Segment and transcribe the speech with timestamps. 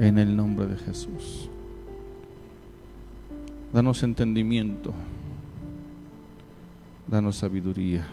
[0.00, 1.50] En el nombre de Jesús.
[3.70, 4.94] Danos entendimiento.
[7.06, 8.06] Danos sabiduría.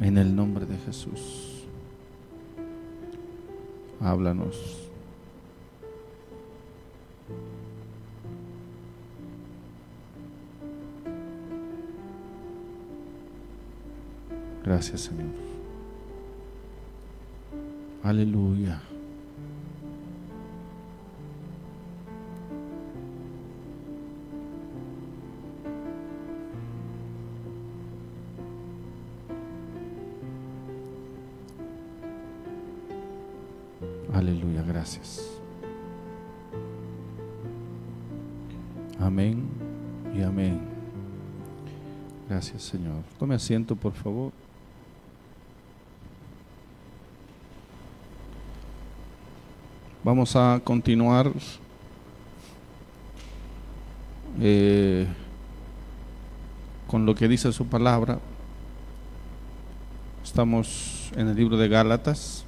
[0.00, 1.64] En el nombre de Jesús.
[4.00, 4.88] Háblanos.
[14.68, 15.24] Gracias, Señor.
[18.02, 18.82] Aleluya.
[34.12, 35.40] Aleluya, gracias.
[39.00, 39.48] Amén
[40.14, 40.60] y amén.
[42.28, 43.02] Gracias, Señor.
[43.18, 44.37] Tome asiento, por favor.
[50.08, 51.30] Vamos a continuar
[54.40, 55.06] eh,
[56.86, 58.18] con lo que dice su palabra.
[60.24, 62.46] Estamos en el libro de Gálatas.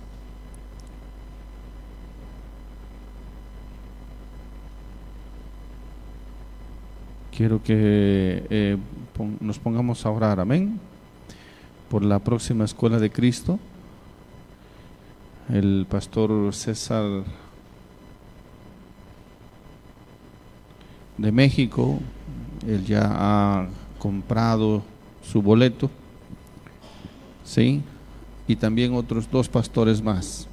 [7.36, 8.78] Quiero que eh,
[9.38, 10.81] nos pongamos a orar, amén,
[11.91, 13.58] por la próxima escuela de Cristo.
[15.50, 17.25] El pastor César
[21.21, 21.99] de México,
[22.67, 23.69] él ya ha
[23.99, 24.83] comprado
[25.23, 25.91] su boleto,
[27.45, 27.83] ¿sí?
[28.49, 30.49] Y también otros dos pastores más.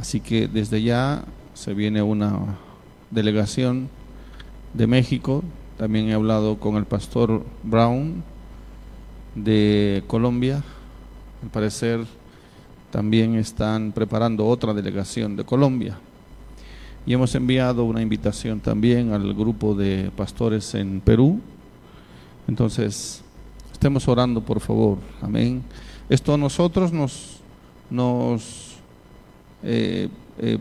[0.00, 2.58] Así que desde ya se viene una
[3.10, 3.88] delegación
[4.74, 5.44] de México.
[5.76, 8.24] También he hablado con el pastor Brown
[9.36, 10.64] de Colombia.
[11.44, 12.04] Al parecer
[12.90, 15.98] también están preparando otra delegación de Colombia.
[17.08, 21.40] Y hemos enviado una invitación también al grupo de pastores en Perú.
[22.46, 23.24] Entonces,
[23.72, 24.98] estemos orando, por favor.
[25.20, 25.64] Amén.
[26.08, 27.40] Esto a nosotros nos,
[27.90, 28.76] nos
[29.64, 30.08] eh,
[30.38, 30.58] eh,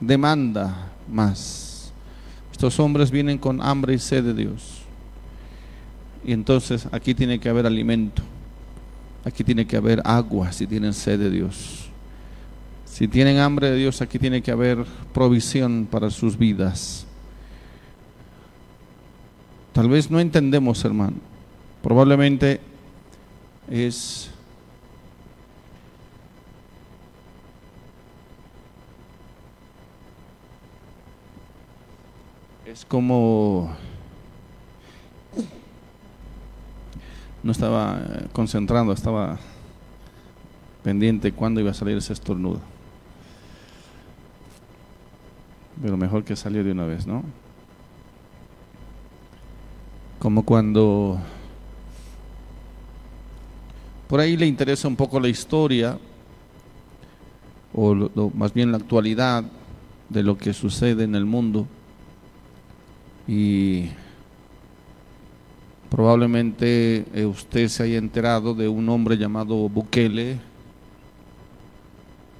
[0.00, 1.74] demanda más
[2.54, 4.82] estos hombres vienen con hambre y sed de Dios.
[6.24, 8.22] Y entonces aquí tiene que haber alimento.
[9.24, 11.83] Aquí tiene que haber agua si tienen sed de Dios.
[12.94, 17.08] Si tienen hambre de Dios, aquí tiene que haber provisión para sus vidas.
[19.72, 21.16] Tal vez no entendemos, hermano.
[21.82, 22.60] Probablemente
[23.68, 24.30] es
[32.64, 33.74] es como
[37.42, 38.00] no estaba
[38.32, 39.40] concentrando, estaba
[40.84, 42.73] pendiente cuándo iba a salir ese estornudo.
[45.82, 47.22] Pero mejor que salió de una vez, ¿no?
[50.18, 51.18] Como cuando
[54.08, 55.98] por ahí le interesa un poco la historia,
[57.72, 57.94] o
[58.34, 59.44] más bien la actualidad
[60.08, 61.66] de lo que sucede en el mundo
[63.26, 63.88] y
[65.90, 70.38] probablemente eh, usted se haya enterado de un hombre llamado Bukele.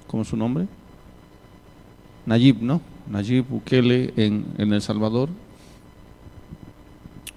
[0.07, 0.67] ¿Cómo es su nombre?
[2.25, 2.81] Nayib, ¿no?
[3.09, 5.29] Nayib Bukele en, en El Salvador.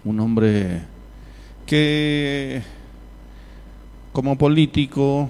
[0.04, 0.82] Un hombre
[1.66, 2.62] que
[4.12, 5.28] como político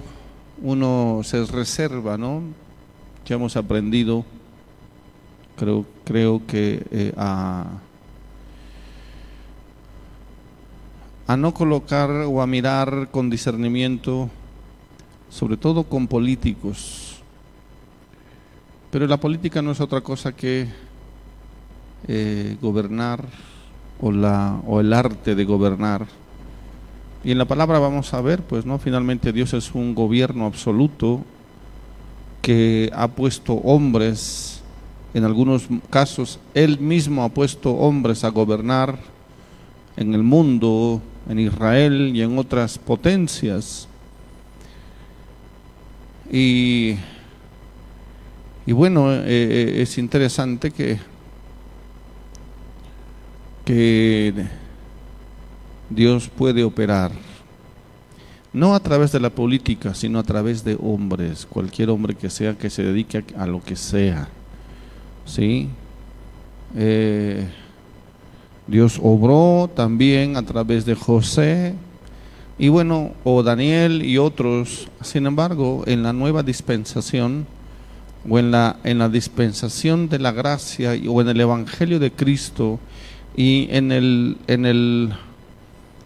[0.61, 2.41] uno se reserva, ¿no?
[3.25, 4.25] Que hemos aprendido,
[5.57, 7.65] creo, creo que eh, a
[11.29, 14.31] a no colocar o a mirar con discernimiento,
[15.29, 17.08] sobre todo con políticos.
[18.91, 20.67] Pero la política no es otra cosa que
[22.07, 23.25] eh, gobernar
[24.01, 26.07] o, la, o el arte de gobernar.
[27.23, 31.23] Y en la palabra vamos a ver, pues no, finalmente Dios es un gobierno absoluto
[32.41, 34.61] que ha puesto hombres,
[35.13, 38.97] en algunos casos Él mismo ha puesto hombres a gobernar
[39.97, 43.87] en el mundo, en Israel y en otras potencias.
[46.31, 46.95] Y,
[48.69, 50.99] y bueno, eh, eh, es interesante que,
[53.65, 54.31] que
[55.89, 57.11] Dios puede operar,
[58.53, 62.59] no a través de la política, sino a través de hombres, cualquier hombre que sea
[62.59, 64.29] que se dedique a, lo que sea.
[65.25, 65.67] ¿Sí?
[66.75, 67.47] Eh,
[68.67, 71.73] Dios obró también a través de José,
[72.59, 77.47] Y bueno, o Daniel y otros, sin embargo, en la nueva dispensación,
[78.27, 82.79] o en la, en la dispensación de la gracia, o en el Evangelio de Cristo,
[83.35, 85.13] y en el, en el,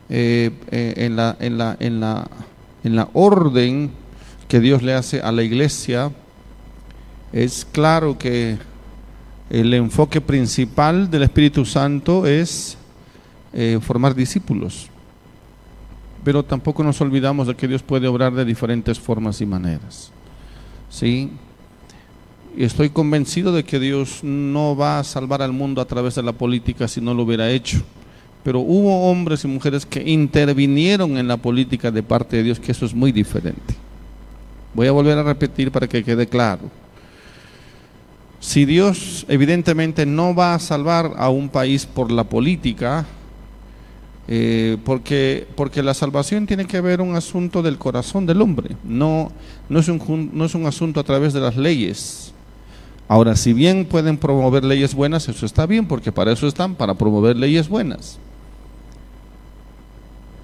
[0.10, 2.28] eh, eh, en la, en la, en la,
[2.84, 3.92] en la orden
[4.48, 6.12] que Dios le hace a la iglesia,
[7.32, 8.58] es claro que
[9.50, 12.78] el enfoque principal del Espíritu Santo es
[13.54, 14.90] eh, formar discípulos.
[16.24, 20.12] Pero tampoco nos olvidamos de que Dios puede obrar de diferentes formas y maneras.
[20.90, 21.32] ¿Sí?
[22.56, 26.24] Y estoy convencido de que Dios no va a salvar al mundo a través de
[26.24, 27.82] la política si no lo hubiera hecho.
[28.44, 32.72] Pero hubo hombres y mujeres que intervinieron en la política de parte de Dios, que
[32.72, 33.74] eso es muy diferente.
[34.74, 36.70] Voy a volver a repetir para que quede claro.
[38.40, 43.06] Si Dios evidentemente no va a salvar a un país por la política,
[44.28, 49.32] eh, porque, porque la salvación tiene que ver un asunto del corazón del hombre, no,
[49.70, 52.33] no, es un, no es un asunto a través de las leyes.
[53.14, 56.96] Ahora, si bien pueden promover leyes buenas, eso está bien, porque para eso están, para
[56.96, 58.18] promover leyes buenas.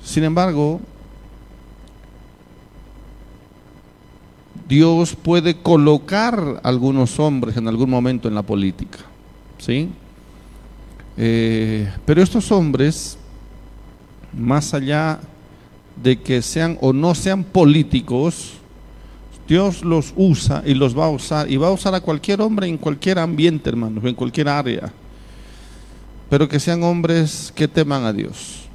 [0.04, 0.80] Sin embargo,
[4.68, 9.00] Dios puede colocar algunos hombres en algún momento en la política,
[9.58, 9.90] ¿sí?
[11.18, 13.18] Eh, pero estos hombres,
[14.32, 15.20] más allá
[15.96, 18.59] de que sean o no sean políticos,
[19.50, 22.68] Dios los usa y los va a usar y va a usar a cualquier hombre
[22.68, 24.94] en cualquier ambiente, hermanos, en cualquier área,
[26.30, 28.68] pero que sean hombres que teman a Dios.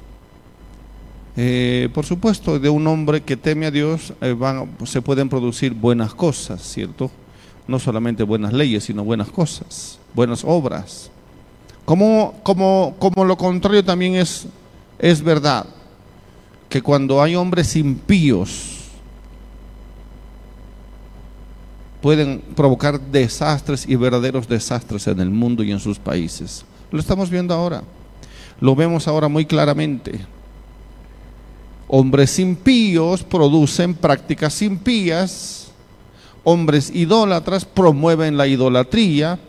[1.37, 4.35] Eh, por supuesto, de un hombre que teme a Dios eh,
[4.83, 7.09] se pueden producir buenas cosas, ¿cierto?
[7.69, 11.09] No solamente buenas leyes, sino buenas cosas, buenas obras.
[11.85, 14.47] Como, como, como lo contrario también es,
[14.99, 15.67] es verdad,
[16.67, 18.74] que cuando hay hombres impíos,
[22.05, 26.63] pueden provocar desastres y verdaderos desastres en el mundo y en sus países.
[26.91, 27.81] Lo estamos viendo ahora.
[28.61, 30.19] Lo vemos ahora muy claramente.
[31.87, 35.71] Hombres impíos producen prácticas impías,
[36.43, 39.39] hombres idólatras promueven la idolatría,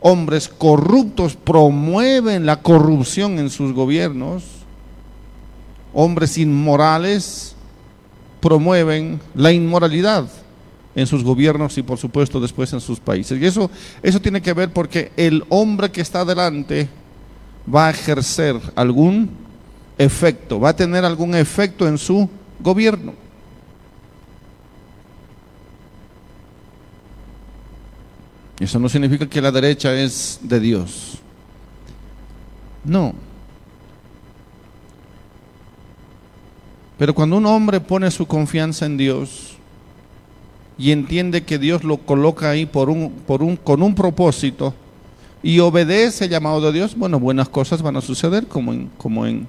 [0.00, 4.42] hombres corruptos promueven la corrupción en sus gobiernos,
[5.94, 7.54] hombres inmorales
[8.40, 10.26] promueven la inmoralidad
[10.94, 13.40] en sus gobiernos y por supuesto después en sus países.
[13.40, 13.70] Y eso,
[14.02, 16.88] eso tiene que ver porque el hombre que está delante
[17.72, 19.30] va a ejercer algún
[19.98, 22.28] efecto, va a tener algún efecto en su
[22.58, 23.14] gobierno.
[28.58, 31.18] Eso no significa que la derecha es de Dios.
[32.84, 33.14] No.
[36.98, 39.56] Pero cuando un hombre pone su confianza en Dios
[40.80, 44.74] y entiende que Dios lo coloca ahí por un, por un, con un propósito
[45.42, 49.26] y obedece el llamado de Dios, bueno, buenas cosas van a suceder como en, como
[49.26, 49.46] en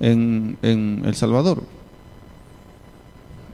[0.00, 1.62] en, El Salvador.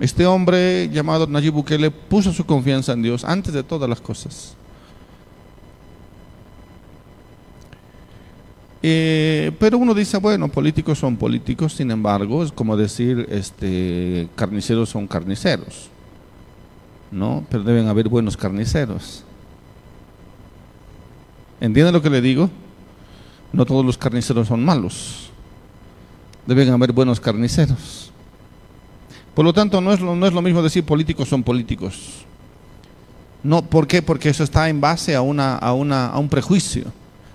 [0.01, 4.57] Este hombre llamado Nayib Bukele puso su confianza en Dios antes de todas las cosas.
[8.83, 14.91] Eh, pero uno dice, bueno, políticos son políticos, sin embargo, es como decir, este, carniceros
[14.91, 15.89] son carniceros,
[17.15, 17.47] ¿no?
[17.49, 19.25] Pero deben haber buenos carniceros.
[21.61, 22.51] ¿Entiende lo que le digo?
[23.53, 25.31] No todos los carniceros son malos
[26.47, 28.11] deben haber buenos carniceros.
[29.35, 32.25] Por lo tanto, no es lo, no es lo mismo decir políticos son políticos.
[33.43, 34.01] No, ¿Por qué?
[34.01, 36.85] Porque eso está en base a, una, a, una, a un prejuicio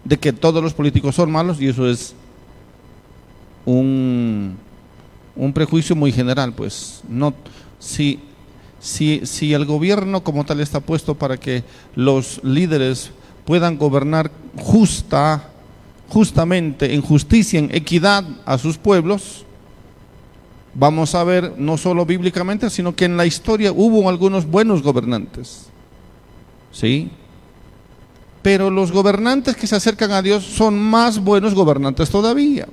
[0.03, 2.15] de que todos los políticos son malos y eso es
[3.65, 4.57] un,
[5.35, 6.53] un prejuicio muy general.
[6.53, 7.33] Pues no,
[7.79, 8.19] si,
[8.79, 11.63] si, el gobierno como tal está puesto para que
[11.95, 13.11] los líderes
[13.45, 15.49] puedan gobernar justa,
[16.07, 19.45] justamente en justicia, en equidad a sus pueblos,
[20.73, 25.67] vamos a ver no solo bíblicamente, sino que en la historia hubo algunos buenos gobernantes.
[26.71, 27.09] ¿Sí?
[28.41, 32.67] Pero los gobernantes que se acercan a Dios son más buenos gobernantes todavía.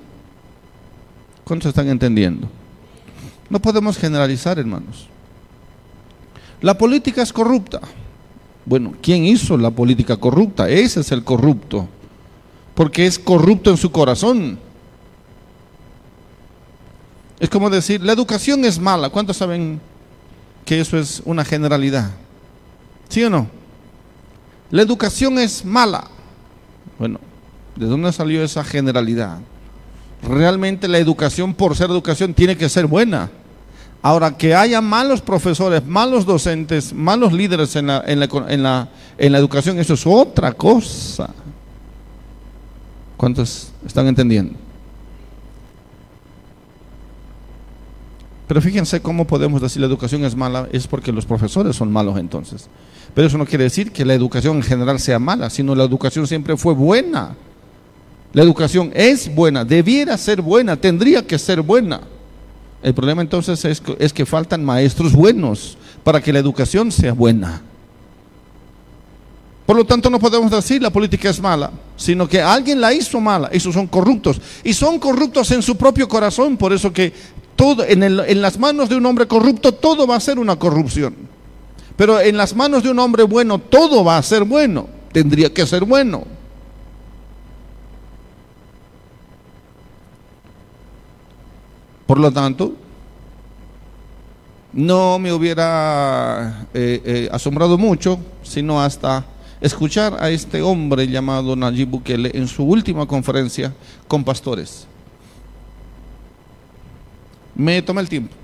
[1.45, 2.49] ¿Cuántos están entendiendo?
[3.49, 5.09] No podemos generalizar, hermanos.
[6.61, 7.81] La política es corrupta.
[8.65, 10.69] Bueno, ¿quién hizo la política corrupta?
[10.69, 11.89] Ese es el corrupto
[12.77, 14.59] porque es corrupto en su corazón.
[17.41, 19.09] Es como decir, la educación es mala.
[19.09, 19.81] ¿Cuántos saben
[20.67, 22.11] que eso es una generalidad?
[23.09, 23.49] ¿Sí o no?
[24.71, 26.09] La educación es mala.
[26.99, 27.19] Bueno,
[27.77, 29.39] ¿de dónde salió esa generalidad?
[30.23, 33.31] Realmente la educación por ser educación tiene que ser buena.
[34.07, 40.53] Ahora, que haya malos profesores, malos docentes, malos líderes en la, educación, eso es otra
[40.53, 41.31] cosa.
[43.17, 44.57] ¿Cuántos están entendiendo?
[48.47, 52.17] Pero fíjense cómo podemos decir la educación es mala, es porque los profesores son malos
[52.17, 52.69] entonces.
[53.13, 56.29] Pero eso no quiere decir que la educación en general sea mala, sino la educación
[56.29, 57.35] siempre fue buena.
[58.33, 62.03] La educación es buena, debiera ser buena, tendría que ser buena.
[62.83, 67.63] El problema entonces es, es que faltan maestros buenos para que la educación sea buena.
[69.67, 73.21] Por lo tanto, no podemos decir la política es mala, sino que alguien la hizo
[73.21, 73.49] mala.
[73.51, 74.41] Esos son corruptos.
[74.63, 76.57] Y son corruptos en su propio corazón.
[76.57, 77.13] Por eso que
[77.57, 81.17] todo, en, en las manos de un hombre corrupto todo va a ser una corrupción.
[81.97, 84.87] Pero en las manos de un hombre bueno todo va a ser bueno.
[85.13, 86.36] Tendría que ser bueno.
[92.07, 92.73] Por lo tanto,
[94.73, 99.25] no me hubiera eh, eh, asombrado mucho, sino hasta
[99.61, 103.75] escuchar a este hombre llamado Nayib Bukele en su última conferencia
[104.07, 104.87] con pastores.
[107.55, 108.35] Me tomé el tiempo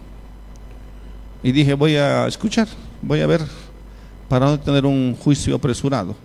[1.43, 2.67] y dije, voy a escuchar,
[3.03, 3.43] voy a ver
[4.29, 6.17] para no tener un juicio apresurado.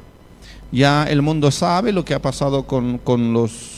[0.72, 3.77] Ya el mundo sabe lo que ha pasado con, con los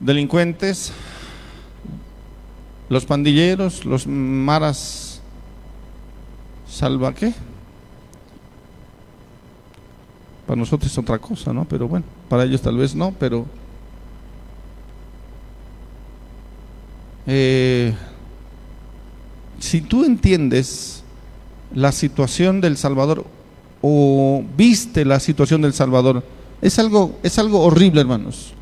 [0.00, 0.92] delincuentes,
[2.88, 5.20] los pandilleros, los maras,
[6.68, 7.32] salva qué.
[10.46, 11.64] Para nosotros es otra cosa, ¿no?
[11.64, 13.46] Pero bueno, para ellos tal vez no, pero
[17.26, 17.92] eh,
[19.58, 21.02] si tú entiendes
[21.74, 23.24] la situación del Salvador
[23.82, 26.22] o viste la situación del Salvador,
[26.62, 28.54] es algo, es algo horrible, hermanos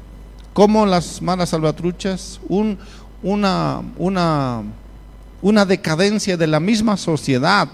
[0.54, 2.78] como las malas salvatruchas, un,
[3.22, 4.62] una, una,
[5.42, 7.68] una decadencia de la misma sociedad,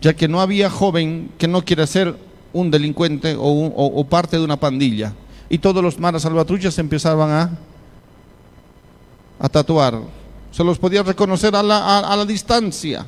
[0.00, 2.18] ya que no había joven que no quiera ser
[2.52, 5.14] un delincuente o, parte de una pandilla.
[5.48, 7.58] Y todos los malas salvatruchas empezaban a,
[9.38, 10.00] a tatuar.
[10.50, 13.06] Se los podía reconocer a la, a la distancia.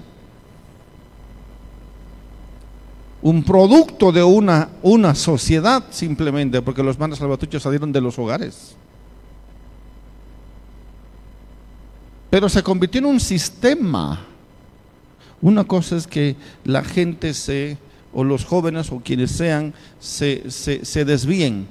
[3.24, 8.76] Un producto de una, una sociedad simplemente, porque los manos salvatruchos salieron de los hogares.
[12.28, 14.26] Pero se convirtió en un sistema.
[15.40, 17.78] Una cosa es que la gente se,
[18.12, 21.66] o los jóvenes o quienes sean, se, se, se desvíen,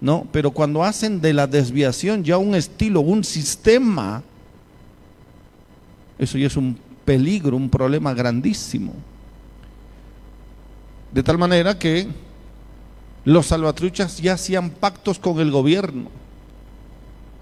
[0.00, 0.28] ¿no?
[0.30, 4.22] Pero cuando hacen de la desviación ya un estilo, un sistema,
[6.16, 8.94] eso ya es un peligro, un problema grandísimo.
[11.12, 12.08] De tal manera que
[13.24, 16.10] los salvatruchas ya hacían pactos con el gobierno.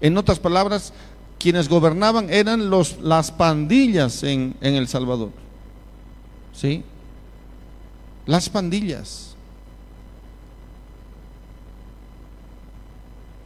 [0.01, 0.93] En otras palabras,
[1.39, 5.31] quienes gobernaban eran los, las pandillas en, en El Salvador.
[6.53, 6.83] ¿Sí?
[8.25, 9.30] Las pandillas.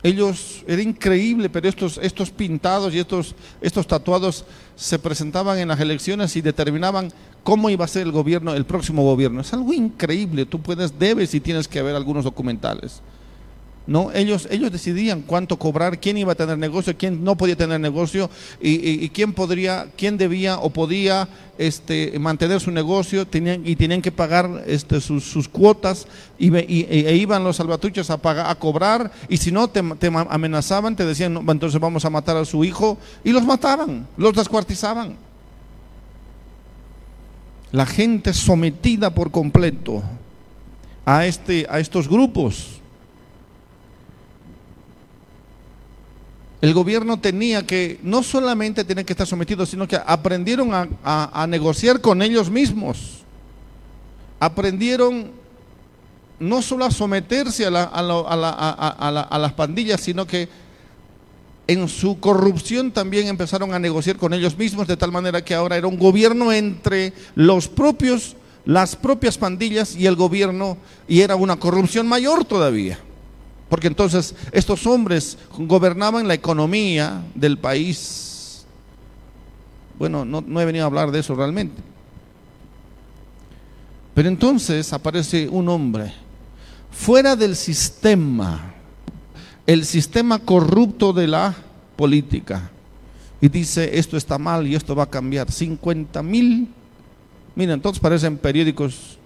[0.05, 4.45] Ellos, era increíble, pero estos, estos pintados y estos, estos tatuados
[4.75, 9.01] se presentaban en las elecciones y determinaban cómo iba a ser el gobierno, el próximo
[9.01, 9.41] gobierno.
[9.41, 13.01] Es algo increíble, tú puedes, debes y tienes que ver algunos documentales.
[13.87, 17.79] No, ellos, ellos decidían cuánto cobrar, quién iba a tener negocio, quién no podía tener
[17.79, 21.27] negocio y, quién podría, quién debía o podía
[21.59, 23.27] este, mantener su negocio.
[23.27, 26.07] Tenían, y tenían que pagar este, sus, cuotas
[26.39, 29.11] y, e iban los salvatruchos a, pagar, a cobrar.
[29.29, 32.97] Y si no te, amenazaban, te decían, entonces vamos a matar a su hijo.
[33.23, 35.15] Y los mataban, los descuartizaban.
[37.71, 40.01] La gente sometida por completo
[41.05, 42.74] a, este, a estos grupos
[46.61, 52.01] el gobierno tenía que, no solamente tener que estar sometido, sino que aprendieron a, negociar
[52.01, 53.23] con ellos mismos.
[54.39, 55.31] Aprendieron
[56.39, 60.49] no solo a someterse a, a, las pandillas, sino que
[61.67, 65.77] en su corrupción también empezaron a negociar con ellos mismos, de tal manera que ahora
[65.77, 68.35] era un gobierno entre los propios,
[68.65, 72.99] las propias pandillas y el gobierno, y era una corrupción mayor todavía.
[73.69, 78.65] Porque entonces estos hombres gobernaban la economía del país.
[79.97, 81.81] Bueno, no, he venido a hablar de eso realmente.
[84.13, 86.13] Pero entonces aparece un hombre
[86.91, 88.73] fuera del sistema,
[89.65, 91.55] el sistema corrupto de la
[91.95, 92.69] política.
[93.41, 95.51] Y dice, esto está mal y esto va a cambiar.
[95.51, 96.69] 50 mil.
[97.55, 99.17] Miren, entonces parecen periódicos,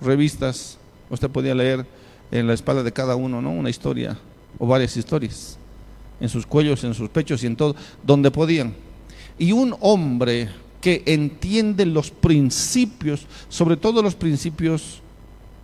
[0.00, 0.77] revistas
[1.10, 1.86] Usted podía leer
[2.30, 3.50] en la espalda de cada uno, ¿no?
[3.50, 4.18] Una historia
[4.58, 5.58] o varias historias.
[6.20, 8.74] en sus cuellos, en sus pechos y en todo, donde podían.
[9.38, 10.48] Y un hombre
[10.80, 15.00] que entiende los principios, sobre todo los principios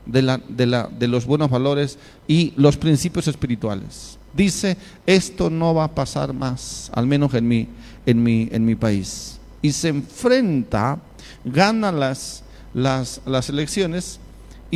[0.07, 1.99] de, la, de, la, de los buenos valores
[2.29, 4.19] y los principios espirituales.
[4.33, 7.69] Dice, esto no va a pasar más, al menos en mi,
[8.05, 9.39] en mi, en mi país.
[9.63, 10.99] Y se enfrenta,
[11.45, 12.43] gana las,
[12.75, 14.19] las, las elecciones,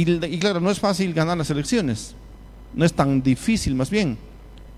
[0.02, 2.14] y, claro, no es fácil ganar las elecciones,
[2.75, 4.17] no es tan difícil más bien,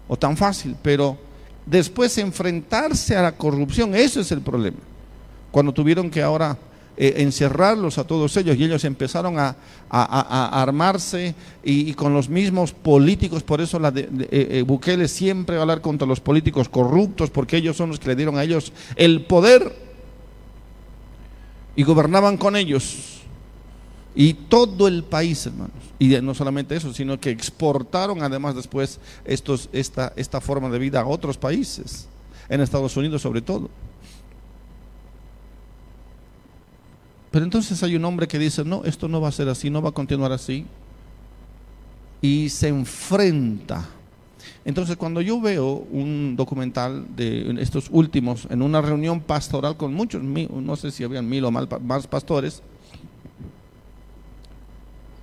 [0.09, 1.19] o tan fácil, pero
[1.67, 4.79] después enfrentarse a la corrupción, eso es el problema.
[5.51, 6.57] Cuando tuvieron que ahora
[6.97, 9.57] eh, encerrarlos a todos ellos y ellos empezaron a,
[9.91, 15.61] armarse y, con los mismos políticos, por eso la de, eh, eh, Bukele siempre va
[15.61, 18.73] a hablar contra los políticos corruptos, porque ellos son los que le dieron a ellos
[18.97, 19.75] el poder
[21.77, 23.20] y gobernaban con ellos.
[24.15, 25.77] Y todo el país, hermanos.
[25.99, 31.01] Y no solamente eso, sino que exportaron además después estos, esta, esta forma de vida
[31.01, 32.09] a otros países,
[32.49, 33.71] en Estados Unidos sobre todo.
[37.31, 39.81] Pero entonces hay un hombre que dice, no, esto no va a ser así, no
[39.81, 40.67] va a continuar así.
[42.21, 43.89] Y se enfrenta.
[44.65, 50.23] Entonces cuando yo veo un documental de estos últimos, en una reunión pastoral con muchos,
[50.23, 52.63] no sé si habían mil o más pastores,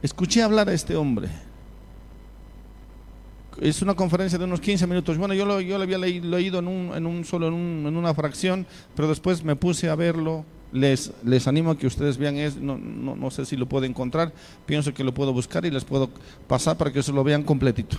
[0.07, 1.29] escuché hablar a este hombre.
[3.61, 5.17] Es una conferencia de unos 15 minutos.
[5.17, 9.89] Bueno, yo lo, había leído en un, solo, en una fracción, pero después me puse
[9.89, 13.55] a verlo les, les animo a que ustedes vean, es, no, no, no, sé si
[13.55, 14.33] lo puedo encontrar,
[14.65, 16.09] pienso que lo puedo buscar y les puedo
[16.47, 17.97] pasar para que se lo vean completito.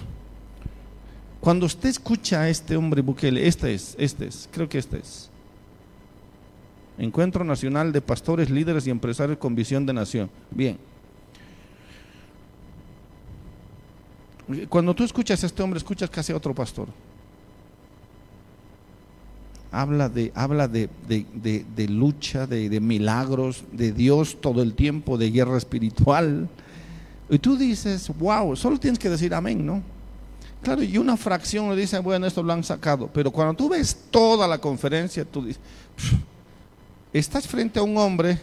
[1.40, 5.30] Cuando usted escucha a este hombre Bukele, este es, este es, creo que este es.
[6.98, 10.30] Encuentro Nacional de Pastores, Líderes y Empresarios con Visión de Nación.
[10.50, 10.78] Bien.
[14.68, 16.88] Cuando tú escuchas a este hombre, escuchas casi a otro pastor
[19.70, 20.88] habla de, habla de,
[21.88, 26.48] lucha, de, milagros, de Dios todo el tiempo, de guerra espiritual.
[27.28, 29.82] Y tú dices, wow, solo tienes que decir amén, ¿no?
[30.62, 33.08] Claro, y una fracción le dice, bueno, esto lo han sacado.
[33.12, 35.62] Pero cuando tú ves toda la conferencia, tú dices,
[37.12, 38.40] estás frente a un hombre,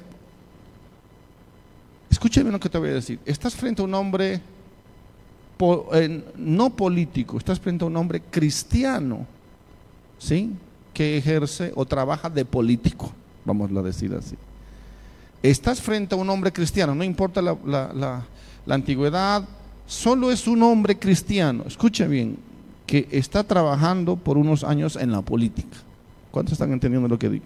[2.09, 4.39] escúcheme lo que te voy a decir, estás frente a un hombre
[6.37, 9.25] no político, estás frente a un hombre cristiano,
[10.17, 10.51] ¿sí?
[10.93, 13.11] que ejerce o trabaja de político,
[13.43, 14.35] vamos a decir así.
[15.43, 18.25] Estás frente a un hombre cristiano, no importa la,
[18.67, 19.43] antigüedad,
[19.85, 22.37] solo es un hombre cristiano, escucha bien,
[22.87, 25.77] que está trabajando por unos años en la política.
[26.31, 27.45] ¿Cuántos están entendiendo lo que digo?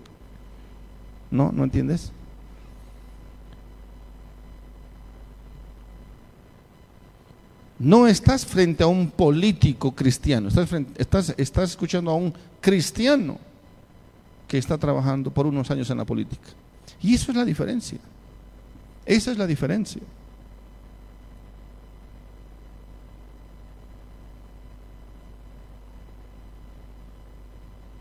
[1.32, 1.52] ¿No?
[1.52, 2.12] ¿No entiendes?
[7.80, 13.38] No estás frente a un político cristiano, estás, estás, estás escuchando a un cristiano
[14.50, 16.50] que está trabajando por unos años en la política.
[17.02, 17.98] Y eso es la diferencia.
[19.06, 20.02] Esa es la diferencia.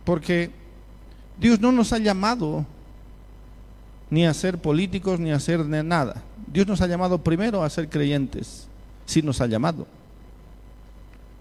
[0.04, 0.50] Porque
[1.38, 2.66] Dios no nos ha llamado
[4.10, 6.22] ni a ser políticos ni a ser nada.
[6.50, 8.68] Dios nos ha llamado primero a ser creyentes
[9.08, 9.86] sí nos ha llamado.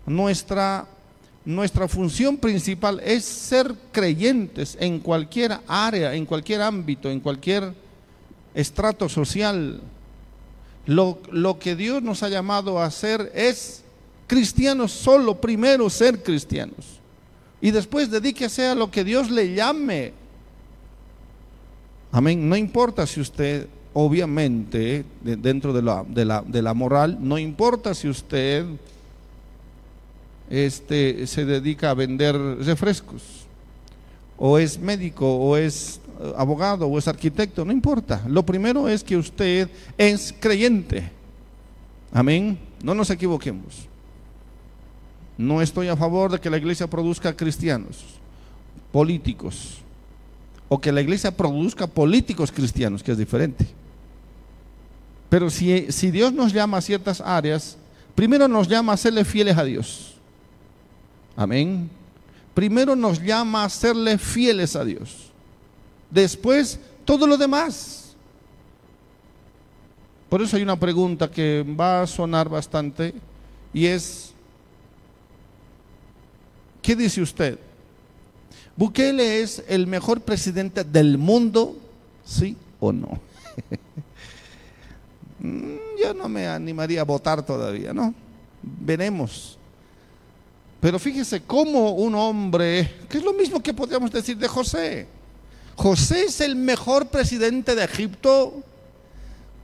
[0.05, 0.87] Nuestra,
[1.43, 7.73] nuestra función principal es ser creyentes en cualquier área, en cualquier ámbito, en cualquier
[8.55, 9.81] estrato social.
[10.85, 13.83] Lo, lo que Dios nos ha llamado a hacer es
[14.27, 17.01] cristianos solo, primero ser cristianos.
[17.59, 20.13] Y después dedíquese a lo que Dios le llame.
[22.13, 22.47] Amén.
[22.47, 23.67] No importa si usted
[23.99, 28.63] obviamente, dentro de la, de la, de la moral, no importa si usted
[30.51, 33.23] este, se dedica a vender refrescos,
[34.37, 38.21] o es médico, o es eh, abogado, o es arquitecto, no importa.
[38.27, 41.09] Lo primero es que usted es creyente.
[42.11, 42.59] Amén.
[42.83, 43.87] No nos equivoquemos.
[45.39, 48.05] No estoy a favor de que la iglesia produzca cristianos,
[48.91, 49.79] políticos,
[50.69, 53.65] o que la iglesia produzca políticos cristianos, que es diferente.
[55.29, 57.77] Pero si, Dios nos llama a ciertas áreas,
[58.15, 60.15] primero nos llama a serle fieles a Dios.
[61.35, 61.89] Amén.
[62.53, 65.31] Primero nos llama a serle fieles a Dios.
[66.09, 68.15] Después, todo lo demás.
[70.29, 73.13] Por eso hay una pregunta que va a sonar bastante
[73.73, 74.33] y es,
[76.81, 77.59] ¿qué dice usted?
[78.75, 81.75] ¿Bukele es el mejor presidente del mundo?
[82.25, 83.19] ¿Sí o no?
[85.47, 88.13] Mm, yo no me animaría a votar todavía, ¿no?
[88.61, 89.57] Veremos.
[90.79, 95.07] Pero fíjese cómo un hombre, que es lo mismo que podríamos decir de José.
[95.75, 98.61] José es el mejor presidente de Egipto.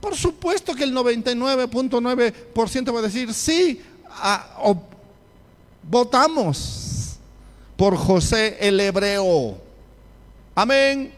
[0.00, 3.80] Por supuesto que el 99.9% va a decir, sí,
[5.82, 7.16] votamos
[7.76, 9.56] por José el hebreo.
[10.54, 11.12] Amén.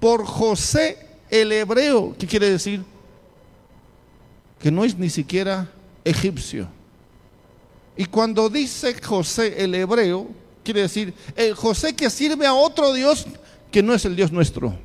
[0.00, 0.98] Por José
[1.30, 2.14] el hebreo.
[2.18, 2.95] ¿Qué quiere decir?
[4.58, 5.68] Que no es ni siquiera
[6.04, 6.68] egipcio.
[7.96, 10.28] Y cuando dice José el hebreo,
[10.62, 13.26] quiere decir el José que sirve a otro Dios
[13.70, 14.76] que no es el Dios nuestro.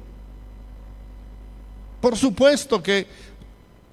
[1.99, 3.07] Por supuesto que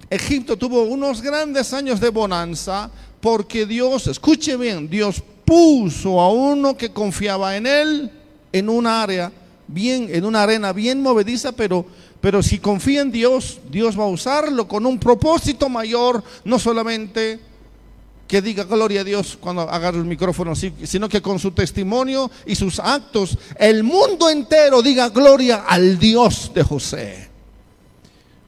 [0.09, 2.89] Egipto tuvo unos grandes años de bonanza
[3.21, 8.11] porque Dios, escuche bien, Dios puso a uno que confiaba en él
[8.51, 9.31] en un área
[9.67, 11.85] bien, en una arena bien movediza, pero,
[12.21, 17.39] pero si confía en Dios, Dios va a usarlo con un propósito mayor, no solamente
[18.27, 22.55] que diga gloria a Dios cuando agarre el micrófono, sino que con su testimonio y
[22.55, 27.29] sus actos, el mundo entero diga gloria al Dios de José.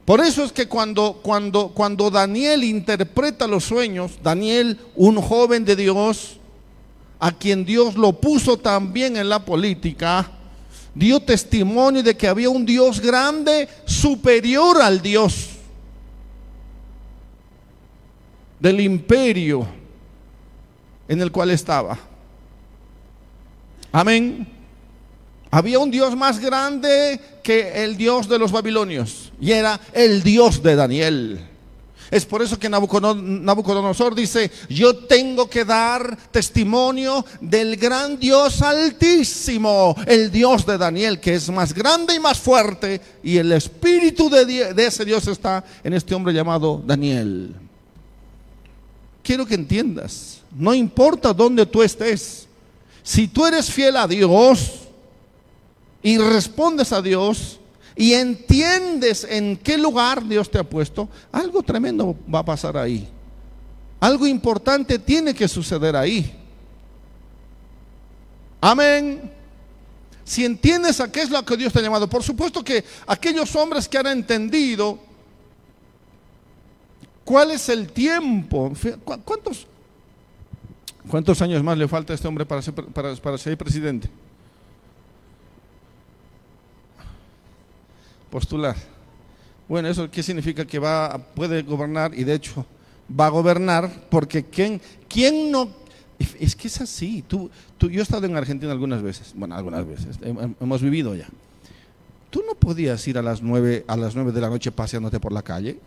[0.04, 5.74] Por eso es que cuando, cuando, cuando Daniel interpreta los sueños, Daniel, un joven de
[5.74, 6.38] Dios,
[7.18, 10.30] a quien Dios lo puso también en la política,
[10.94, 15.50] dio testimonio de que había un Dios grande superior al Dios
[18.60, 19.66] del imperio
[21.08, 21.98] en el cual estaba.
[23.90, 24.46] Amén.
[25.50, 30.62] Había un Dios más grande que el Dios de los babilonios y era el Dios
[30.62, 31.51] de Daniel.
[32.12, 39.96] Es por eso que Nabucodonosor dice, yo tengo que dar testimonio del gran Dios altísimo,
[40.06, 44.74] el Dios de Daniel, que es más grande y más fuerte, y el espíritu de,
[44.76, 47.54] ese Dios está en este hombre llamado Daniel.
[49.22, 52.46] Quiero que entiendas, no importa dónde tú estés,
[53.02, 54.80] si tú eres fiel a Dios
[56.02, 57.58] y respondes a Dios
[57.96, 63.08] y entiendes en qué lugar Dios te ha puesto, algo tremendo va a pasar ahí.
[64.00, 66.34] Algo importante tiene que suceder ahí.
[68.60, 69.30] Amén.
[70.24, 73.54] Si entiendes a qué es lo que Dios te ha llamado, por supuesto que aquellos
[73.56, 74.98] hombres que han entendido
[77.24, 78.72] ¿Cuál es el tiempo?
[79.24, 79.66] ¿Cuántos,
[81.08, 84.10] cuántos años más le falta a este hombre para para, ser presidente?
[88.32, 88.74] Postular.
[89.68, 90.64] Bueno, ¿eso qué significa?
[90.64, 92.64] Que va, puede gobernar y de hecho
[93.08, 95.68] va a gobernar porque ¿quién, quién no?
[96.40, 97.22] Es que es así.
[97.28, 101.28] Tú, tú, yo he estado en Argentina algunas veces, bueno, algunas veces, hemos vivido ya.
[102.30, 105.32] ¿Tú no podías ir a las nueve, a las nueve de la noche paseándote por
[105.32, 105.78] la calle?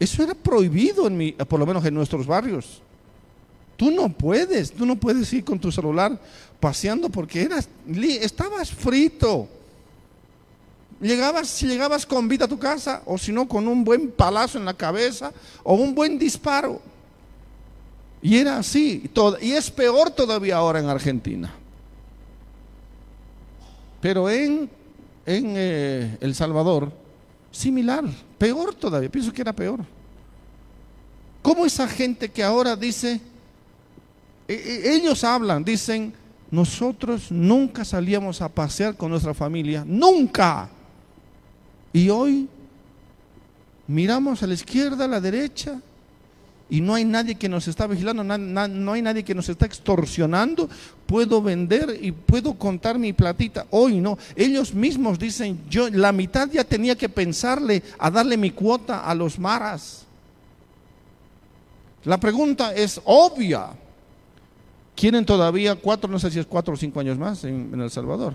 [0.00, 2.82] Eso era prohibido, en mi, por lo menos en nuestros barrios.
[3.76, 6.18] Tú no puedes, tú no puedes ir con tu celular
[6.58, 7.68] paseando porque eras,
[8.20, 9.48] estabas frito.
[11.02, 14.56] Llegabas, si llegabas con vida a tu casa, o si no, con un buen palazo
[14.56, 15.32] en la cabeza,
[15.64, 16.80] o un buen disparo.
[18.22, 19.10] Y era así.
[19.40, 21.52] Y es peor todavía ahora en Argentina.
[24.00, 24.70] Pero en,
[25.26, 26.92] en eh, El Salvador,
[27.50, 28.04] similar,
[28.38, 29.80] peor todavía, pienso que era peor.
[31.42, 33.20] ¿Cómo esa gente que ahora dice,
[34.46, 36.14] e, e, ellos hablan, dicen,
[36.48, 40.70] nosotros nunca salíamos a pasear con nuestra familia, nunca.
[41.92, 42.48] Y hoy
[43.86, 45.80] miramos a la izquierda, a la derecha,
[46.70, 50.70] y no hay nadie que nos está vigilando, no hay nadie que nos está extorsionando,
[51.06, 53.66] puedo vender y puedo contar mi platita.
[53.70, 58.52] Hoy no, ellos mismos dicen, yo la mitad ya tenía que pensarle a darle mi
[58.52, 60.06] cuota a los maras.
[62.04, 63.68] La pregunta es obvia.
[64.96, 68.34] ¿Quieren todavía cuatro, no sé si es cuatro o cinco años más en, El Salvador?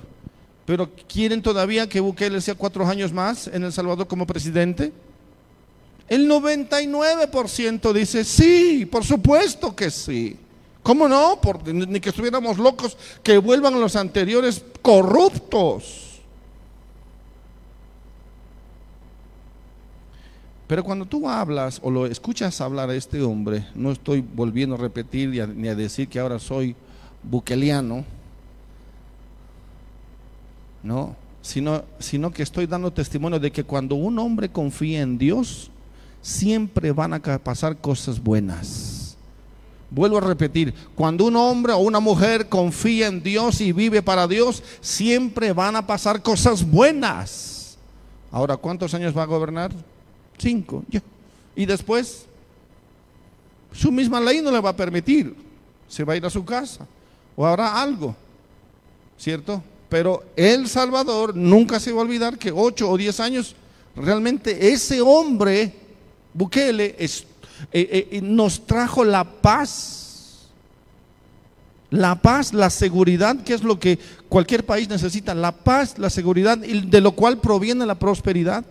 [0.67, 4.91] Pero ¿quieren todavía que Bukele sea cuatro años más en El Salvador como presidente?
[6.09, 10.35] El 99% dice sí, por supuesto que sí.
[10.83, 11.39] ¿Cómo no?
[11.71, 16.19] ni que estuviéramos locos que vuelvan los anteriores corruptos.
[20.67, 24.79] Pero cuando tú hablas o lo escuchas hablar a este hombre, no estoy volviendo a
[24.79, 26.75] repetir ni a decir que ahora soy
[27.23, 28.03] buqueliano,
[30.87, 35.69] no, sino, sino que estoy dando testimonio de que cuando un hombre confía en Dios,
[36.21, 39.17] siempre van a pasar cosas buenas.
[39.89, 44.27] Vuelvo a repetir, cuando un hombre o una mujer confía en Dios y vive para
[44.27, 47.77] Dios, siempre van a pasar cosas buenas.
[48.31, 49.71] Ahora, ¿cuántos años va a gobernar?
[50.37, 50.83] Cinco.
[51.55, 52.25] Y después,
[53.71, 55.35] su misma ley no le va a permitir.
[55.87, 56.85] se va a ir a su casa
[57.37, 58.13] o habrá algo,
[59.17, 59.63] ¿cierto?
[59.89, 63.55] Pero El Salvador nunca se va a olvidar que ocho o diez años
[63.95, 65.73] realmente ese hombre,
[66.33, 67.25] Bukele, es,
[67.71, 70.49] eh, eh, nos trajo la paz.
[71.89, 73.97] La paz, la seguridad, que es lo que
[74.27, 75.33] cualquier país necesita.
[75.33, 78.65] La paz, la seguridad, de lo cual proviene la prosperidad.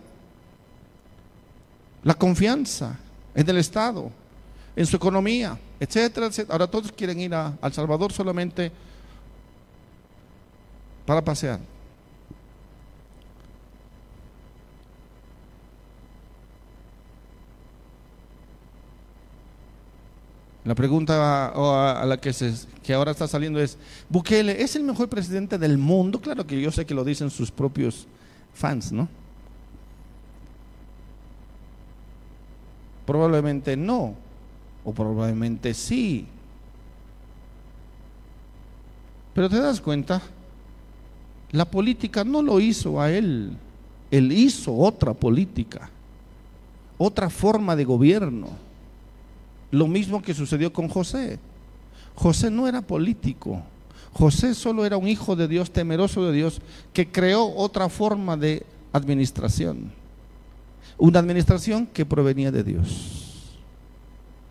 [2.05, 2.98] La confianza
[3.35, 4.11] en el Estado,
[4.76, 6.52] en su economía, etcétera, etcétera.
[6.55, 8.70] Ahora todos quieren ir a El Salvador solamente
[11.06, 11.60] para pasear.
[20.64, 25.08] La pregunta a, la que, se, que ahora está saliendo es, ¿Bukele es el mejor
[25.08, 26.20] presidente del mundo?
[26.20, 28.08] Claro que yo sé que lo dicen sus propios
[28.52, 29.08] fans, ¿no?
[33.06, 34.16] Probablemente no,
[34.84, 36.26] o probablemente sí.
[39.34, 40.20] Pero te das cuenta,
[41.56, 43.50] la política no lo hizo a él,
[44.10, 45.88] él hizo otra política,
[46.98, 48.48] otra forma de gobierno.
[49.70, 51.38] Lo mismo que sucedió con José.
[52.14, 53.62] José no era político.
[54.12, 56.60] José solo era un hijo de Dios, temeroso de Dios,
[56.92, 59.90] que creó otra forma de administración.
[60.98, 63.56] Una administración que provenía de Dios.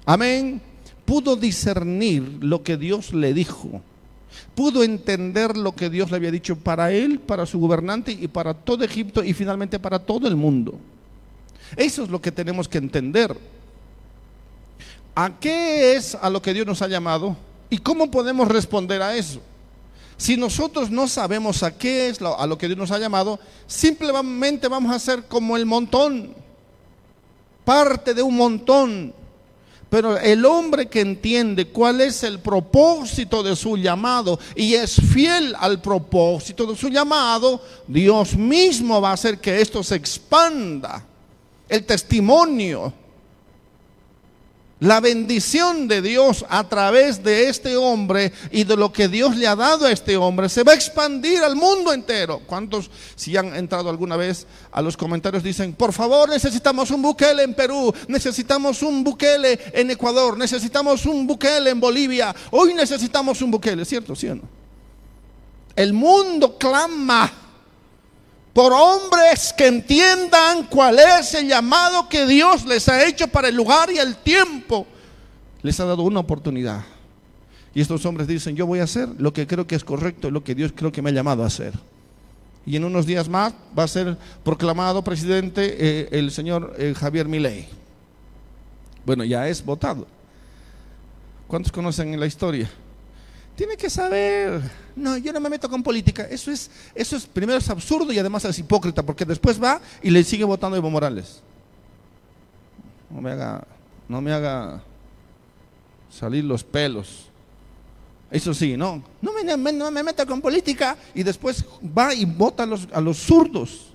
[0.07, 0.59] Amén.
[1.05, 3.81] Pudo discernir lo que Dios le dijo.
[4.53, 8.53] Pudo entender lo que Dios le había dicho para él, para su gobernante y para
[8.53, 10.79] todo Egipto y finalmente para todo el mundo.
[11.75, 13.35] Eso es lo que tenemos que entender.
[15.15, 17.37] ¿A qué es a lo que Dios nos ha llamado?
[17.69, 19.41] ¿Y cómo podemos responder a eso?
[20.17, 24.67] Si nosotros no sabemos a qué es a lo que Dios nos ha llamado, simplemente
[24.67, 26.33] vamos a ser como el montón,
[27.65, 29.13] parte de un montón.
[29.95, 35.55] Pero el hombre que entiende cuál es el propósito de su llamado y es fiel
[35.57, 41.01] al propósito de su llamado, Dios mismo va a hacer que esto se expanda.
[41.69, 42.91] El testimonio
[44.79, 49.47] la bendición de Dios a través de este hombre y de lo que Dios le
[49.47, 52.41] ha dado a este hombre se va a expandir al mundo entero.
[52.45, 57.43] ¿Cuántos, si han entrado alguna vez a los comentarios, dicen, por favor, necesitamos un Bukele
[57.43, 63.51] en Perú, necesitamos un Bukele en Ecuador, necesitamos un Bukele en Bolivia, hoy necesitamos un
[63.51, 64.15] Bukele, ¿cierto?
[64.15, 64.43] ¿Sí o no?
[65.75, 67.44] El mundo clama
[68.55, 73.55] por hombres que entiendan cuál es el llamado que Dios les ha hecho para el
[73.55, 74.87] lugar y el tiempo.
[75.61, 76.85] Les ha dado una oportunidad.
[77.73, 80.41] Y estos hombres dicen, yo voy a hacer lo que creo que es correcto, lo
[80.41, 81.73] que Dios creo que me ha llamado a hacer.
[82.65, 87.27] Y en unos días más va a ser proclamado presidente eh, el señor eh, Javier
[87.27, 87.67] Milei.
[89.05, 90.07] Bueno, ya es votado.
[91.49, 92.71] ¿Cuántos conocen la historia?
[93.55, 94.61] Tiene que saber.
[94.95, 96.23] No, yo no me meto con política.
[96.29, 100.09] Eso es, eso es, primero es absurdo y además es hipócrita, porque después va y
[100.09, 101.41] le sigue votando a Evo Morales.
[103.09, 103.65] No me haga,
[104.09, 104.81] no me haga
[106.09, 107.29] salir los pelos.
[108.29, 111.63] Eso sí, no, no me, no me meta con política y después
[111.97, 113.93] va y vota a los, a los zurdos.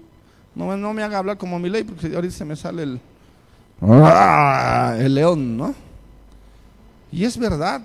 [0.55, 3.01] No, no me haga hablar como mi ley, porque ahorita se me sale el,
[3.83, 4.97] ¡ah!
[4.99, 5.75] el león, ¿no?
[7.13, 7.83] Y es verdad.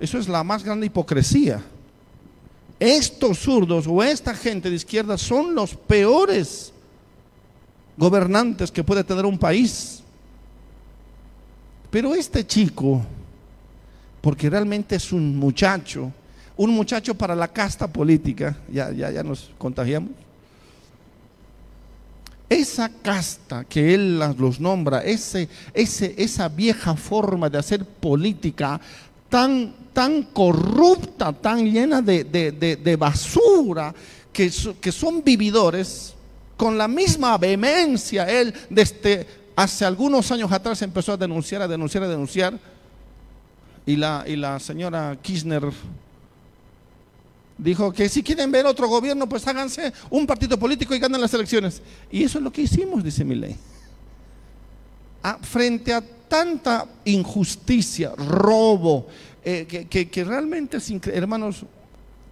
[0.00, 1.62] Eso es la más grande hipocresía.
[2.78, 6.72] Estos zurdos o esta gente de izquierda son los peores
[7.96, 10.02] gobernantes que puede tener un país.
[11.90, 13.02] Pero este chico,
[14.20, 16.12] porque realmente es un muchacho,
[16.56, 20.10] un muchacho para la casta política, ya, ya, ya nos contagiamos.
[22.48, 28.80] Esa casta que él los nombra, ese, ese, esa vieja forma de hacer política
[29.28, 33.92] tan tan corrupta, tan llena de, basura,
[34.32, 34.48] que,
[34.80, 36.14] que, son vividores,
[36.56, 42.04] con la misma vehemencia, él desde hace algunos años atrás empezó a denunciar, a denunciar,
[42.04, 42.56] a denunciar,
[43.86, 45.64] y la, y la señora Kirchner
[47.56, 51.34] dijo que si quieren ver otro gobierno, pues háganse un partido político y ganen las
[51.34, 51.82] elecciones.
[52.08, 53.56] Y eso es lo que hicimos, dice mi ley.
[55.24, 59.08] Ah, frente a tanta injusticia, robo,
[59.50, 61.64] eh, que, realmente, hermanos,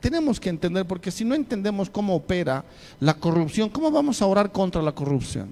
[0.00, 2.62] tenemos que entender, porque si no entendemos cómo opera
[3.00, 5.48] la corrupción, ¿cómo vamos a orar contra la corrupción?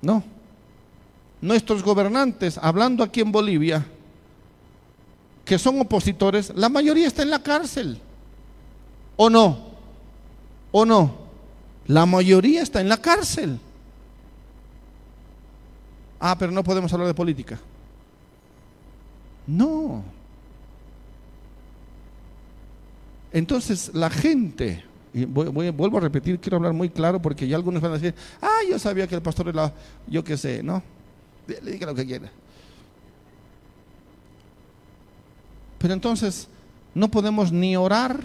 [0.00, 0.24] No.
[1.42, 3.84] Nuestros gobernantes, hablando aquí en Bolivia,
[5.44, 8.00] que son opositores, la mayoría está en la cárcel.
[9.16, 9.68] ¿O no?
[10.72, 11.14] ¿O no?
[11.88, 13.60] La mayoría está en la cárcel.
[16.18, 17.60] Ah, pero no podemos hablar de política.
[19.46, 20.16] No.
[23.32, 27.92] Entonces la gente, y vuelvo a repetir, quiero hablar muy claro porque ya algunos van
[27.92, 29.72] a decir, ah, yo sabía que el pastor era,
[30.06, 30.82] yo qué sé, ¿no?
[31.46, 32.30] Le diga lo que quiera.
[35.78, 36.48] Pero entonces
[36.94, 38.20] no podemos ni orar,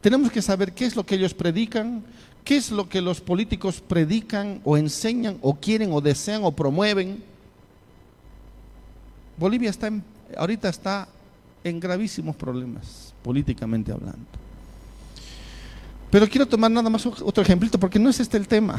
[0.00, 2.04] tenemos que saber qué es lo que ellos predican,
[2.44, 7.22] qué es lo que los políticos predican o enseñan o quieren o desean o promueven.
[9.36, 9.90] Bolivia está
[10.36, 11.08] ahorita está
[11.64, 14.24] en gravísimos problemas, políticamente hablando.
[16.10, 18.78] Pero quiero tomar nada más otro ejemplito, porque no es este el tema.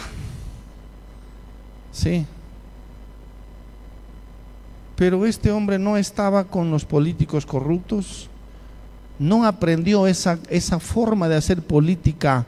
[1.91, 2.25] Sí.
[4.95, 8.29] Pero este hombre no estaba con los políticos corruptos,
[9.19, 12.45] no aprendió esa, esa forma de hacer política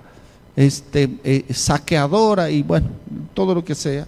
[0.56, 2.88] este, eh, saqueadora y bueno,
[3.34, 4.08] todo lo que sea.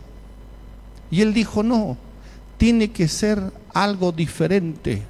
[1.11, 1.97] Y él dijo, no,
[2.57, 5.01] tiene que ser algo diferente.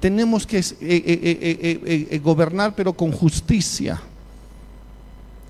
[0.00, 4.00] Tenemos que eh, eh, gobernar pero con justicia.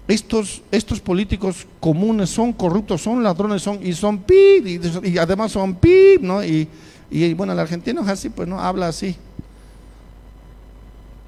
[0.09, 4.66] Estos, estos políticos comunes son corruptos, son ladrones, son y son pib,
[5.04, 6.44] y, además son pib, ¿no?
[6.44, 6.68] Y,
[7.11, 9.16] y bueno, el argentino es así, pues no habla así.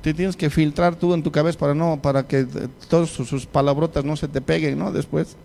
[0.00, 2.46] Te tienes que filtrar tú en tu cabeza para no, para que
[2.88, 4.92] todas sus palabrotas no se te peguen, ¿no?
[4.92, 5.37] Después.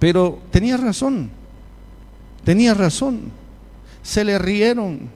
[0.00, 1.30] Pero tenía razón.
[2.44, 3.30] Tenía razón.
[4.04, 5.10] Se le rieron.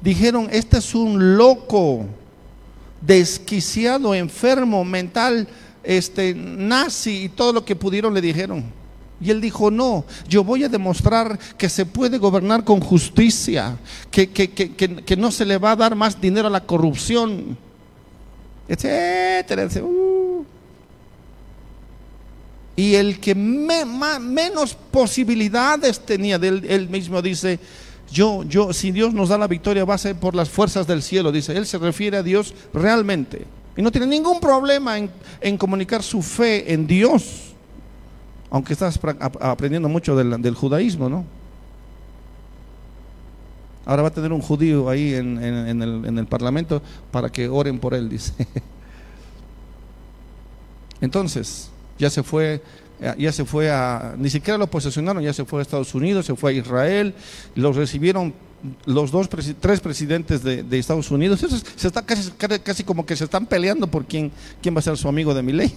[0.00, 2.06] Dijeron, este es un loco,
[3.02, 5.46] desquiciado, enfermo, mental,
[5.82, 8.64] este, nazi y todo lo que pudieron le dijeron.
[9.20, 13.76] Y él dijo, no, yo voy a demostrar que se puede gobernar con justicia,
[14.10, 17.58] que, que, no se le va a dar más dinero a la corrupción,
[18.66, 19.68] etcétera.
[19.82, 20.44] Uh.
[22.76, 27.60] Y el que menos posibilidades tenía, él mismo dice,
[28.10, 31.02] yo, yo, si Dios nos da la victoria va a ser por las fuerzas del
[31.02, 33.46] cielo, dice, él se refiere a Dios realmente.
[33.76, 37.50] Y no tiene ningún problema en, en comunicar su fe en Dios
[38.50, 38.98] aunque estás
[39.40, 41.24] aprendiendo mucho del, judaísmo, ¿no?
[43.86, 47.78] Ahora va a tener un judío ahí en, el, en, el, parlamento para que oren
[47.78, 48.46] por él, dice.
[51.00, 52.62] Entonces, ya se fue,
[53.18, 56.34] ya se fue a, ni siquiera lo posesionaron, ya se fue a Estados Unidos, se
[56.34, 57.14] fue a Israel,
[57.54, 58.34] los recibieron
[58.84, 61.40] los dos, tres presidentes de, Estados Unidos.
[61.76, 62.30] se está casi,
[62.62, 65.42] casi como que se están peleando por quién, quién va a ser su amigo de
[65.42, 65.74] mi ley.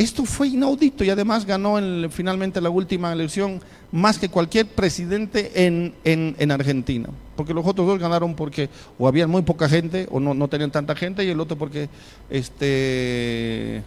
[0.00, 3.60] Esto fue inaudito y además ganó finalmente la última elección
[3.92, 7.10] más que cualquier presidente en, Argentina.
[7.36, 10.96] Porque los otros dos ganaron porque o había muy poca gente o no, tenían tanta
[10.96, 11.90] gente y el otro porque,
[12.30, 13.82] este,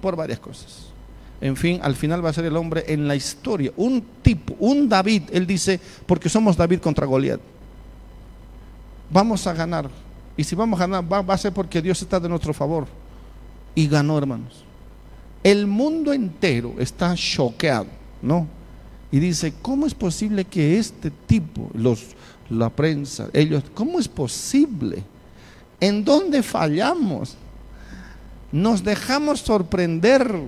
[0.00, 0.91] por varias cosas.
[1.42, 4.88] En fin, al final va a ser el hombre en la historia, un tipo, un
[4.88, 7.40] David, él dice, porque somos David contra Goliat.
[9.10, 9.90] Vamos a ganar.
[10.36, 12.86] Y si vamos a ganar, va a ser porque Dios está de nuestro favor.
[13.74, 14.64] Y ganó, hermanos.
[15.42, 17.88] El mundo entero está choqueado,
[18.22, 18.46] ¿no?
[19.10, 22.14] Y dice, ¿cómo es posible que este tipo, los,
[22.50, 25.02] la prensa, ellos, ¿cómo es posible?
[25.80, 27.36] ¿En dónde fallamos?
[28.52, 30.46] Nos dejamos sorprender.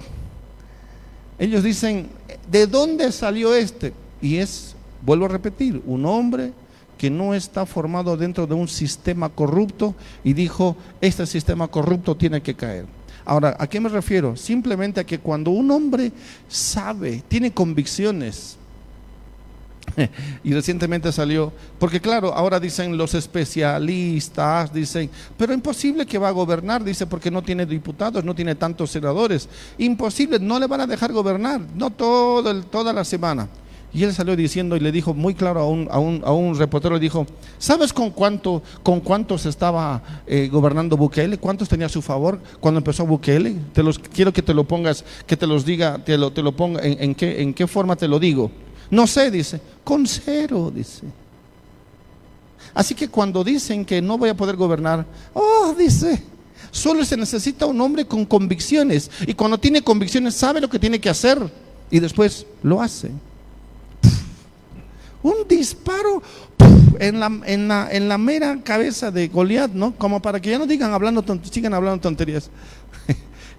[1.38, 2.08] Ellos dicen,
[2.50, 3.92] ¿de dónde salió este?
[4.22, 6.52] Y es, vuelvo a repetir, un hombre
[6.96, 12.40] que no está formado dentro de un sistema corrupto y dijo, este sistema corrupto tiene
[12.40, 12.86] que caer.
[13.24, 14.36] Ahora, ¿a qué me refiero?
[14.36, 16.12] Simplemente a que cuando un hombre
[16.48, 18.56] sabe, tiene convicciones,
[20.44, 26.32] y recientemente salió, porque claro, ahora dicen los especialistas, dicen, pero imposible que va a
[26.32, 29.48] gobernar, dice, porque no tiene diputados, no tiene tantos senadores.
[29.78, 33.48] Imposible, no le van a dejar gobernar, no todo toda la semana.
[33.94, 36.58] Y él salió diciendo y le dijo muy claro a un, a un, a un
[36.58, 37.26] reportero, le dijo,
[37.58, 41.38] ¿sabes con cuánto, con cuántos estaba eh, gobernando Bukele?
[41.38, 43.54] ¿Cuántos tenía a su favor cuando empezó Bukele?
[43.72, 46.56] Te los, quiero que te lo pongas, que te los diga, te lo, te lo
[46.56, 48.50] ponga, en, qué, en qué forma te lo digo.
[48.90, 51.02] No sé, dice, con cero, dice.
[52.72, 56.22] Así que cuando dicen que no voy a poder gobernar, oh, dice,
[56.70, 59.10] solo se necesita un hombre con convicciones.
[59.26, 61.38] Y cuando tiene convicciones sabe lo que tiene que hacer
[61.90, 63.10] y después lo hace
[65.24, 66.22] un disparo
[67.00, 69.94] en la, en, la, mera cabeza de Goliat, ¿no?
[69.96, 72.50] Como para que ya no digan hablando, sigan hablando tonterías.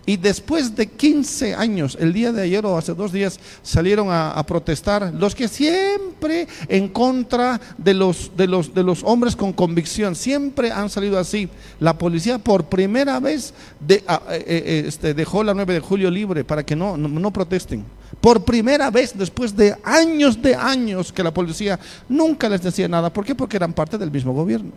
[0.05, 4.43] Y después de 15 años, el día de ayer o hace dos días, salieron a,
[4.45, 10.15] protestar los que siempre en contra de los, de, los, de los hombres con convicción,
[10.15, 11.49] siempre han salido así.
[11.79, 16.43] La policía por primera vez de, eh, eh, este, dejó la 9 de julio libre
[16.43, 17.83] para que no, no protesten.
[18.21, 23.11] Por primera vez después de años de años que la policía nunca les decía nada.
[23.11, 23.33] ¿Por qué?
[23.33, 24.71] Porque eran parte del mismo gobierno.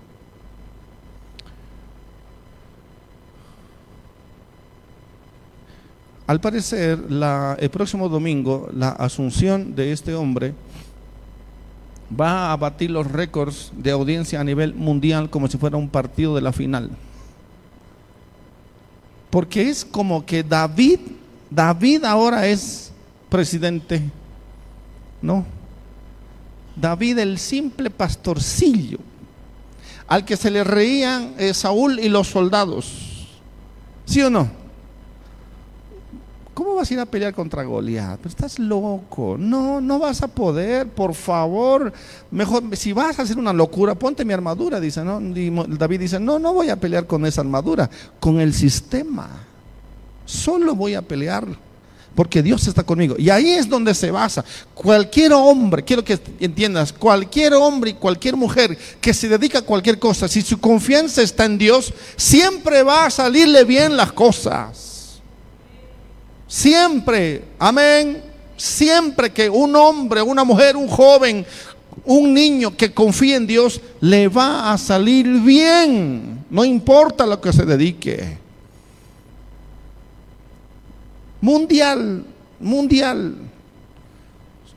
[6.28, 6.98] Al parecer,
[7.58, 10.52] el próximo domingo, la asunción de este hombre
[12.20, 16.34] va a batir los récords de audiencia a nivel mundial como si fuera un partido
[16.34, 16.90] de la final.
[19.30, 21.00] Porque es como que David,
[21.48, 22.92] David ahora es
[23.30, 24.02] presidente,
[25.22, 25.46] ¿no?
[26.76, 28.98] David el simple pastorcillo,
[30.06, 33.26] al que se le reían eh, Saúl y los soldados.
[34.04, 34.67] ¿Sí o no?
[36.58, 38.16] ¿Cómo vas a ir a pelear contra Goliat?
[38.16, 39.36] Pero estás loco.
[39.38, 41.92] No, no vas a poder, por favor.
[42.32, 45.20] Mejor, si vas a hacer una locura, ponte mi armadura, dice, ¿no?
[45.20, 47.88] David dice, no, no voy a pelear con esa armadura,
[48.18, 49.28] con el sistema.
[50.26, 51.46] Solo voy a pelear
[52.16, 53.14] porque Dios está conmigo.
[53.16, 54.44] Y ahí es donde se basa.
[54.74, 60.00] Cualquier hombre, quiero que entiendas, cualquier hombre y cualquier mujer que se dedica a cualquier
[60.00, 64.87] cosa, si su confianza está en Dios, siempre va a salirle bien las cosas.
[66.48, 68.22] Siempre, amén.
[68.56, 71.46] Siempre que un hombre, una mujer, un joven,
[72.04, 76.44] un niño que confíe en Dios, le va a salir bien.
[76.50, 78.38] No importa lo que se dedique.
[81.40, 82.24] Mundial,
[82.58, 83.36] mundial.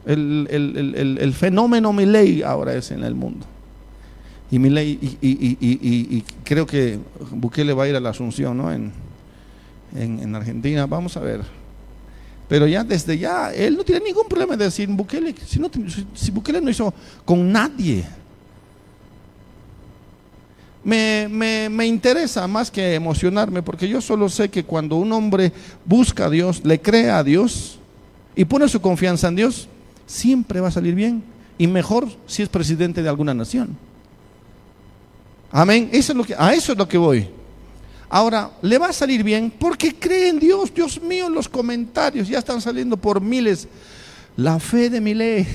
[0.06, 3.46] El, fenómeno Miley ahora es en el mundo.
[4.52, 7.00] Y Milei, y, creo que
[7.32, 8.72] Bukele va a ir a la Asunción, ¿no?
[8.72, 8.92] En,
[9.96, 10.86] en Argentina.
[10.86, 11.61] Vamos a ver.
[12.52, 15.34] Pero ya desde ya, él no tiene ningún problema de decir Bukele,
[16.14, 16.94] si, Bukele no hizo
[17.24, 18.04] con nadie.
[20.84, 25.54] Me, me, interesa más que emocionarme, porque yo solo sé que cuando un hombre
[25.86, 27.80] busca a Dios, le cree a Dios
[28.36, 29.70] y pone su confianza en Dios,
[30.06, 31.24] siempre va a salir bien.
[31.58, 33.78] Y mejor si es presidente de alguna nación.
[35.54, 35.90] Amén.
[35.94, 37.30] Eso es lo que, a eso es lo que voy.
[38.14, 40.74] Ahora, le va a salir bien porque cree en Dios.
[40.74, 43.70] Dios mío, los comentarios ya están saliendo por miles.
[44.36, 45.48] La fe de mi ley.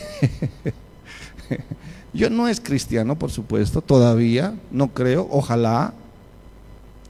[2.15, 5.93] Yo no es cristiano, por supuesto, todavía, no creo, ojalá.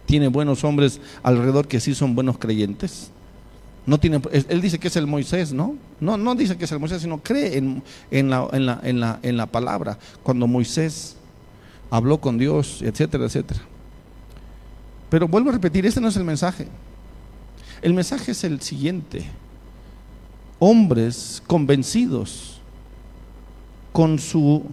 [0.04, 3.10] Tiene buenos hombres alrededor que sí son buenos creyentes.
[3.86, 5.76] No tiene, él dice que es el Moisés, ¿no?
[6.00, 8.98] No, no dice que es el Moisés, sino cree en, en, la, en, la, en,
[8.98, 9.96] la, en la palabra.
[10.24, 11.14] Cuando Moisés
[11.88, 13.60] habló con Dios, etcétera, etcétera.
[15.08, 16.68] Pero vuelvo a repetir, este no es el mensaje.
[17.82, 19.26] El mensaje es el siguiente.
[20.58, 22.60] Hombres convencidos
[23.92, 24.64] con su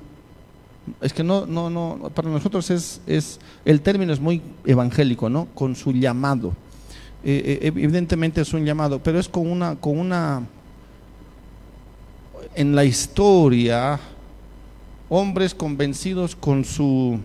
[1.02, 5.48] es que no, no, no, para nosotros es, es, el término es muy evangélico, ¿no?
[5.54, 6.54] Con su llamado.
[7.24, 10.46] Eh, eh, evidentemente es un llamado, pero es con una, con una,
[12.54, 14.00] en la historia,
[15.08, 17.18] hombres convencidos con su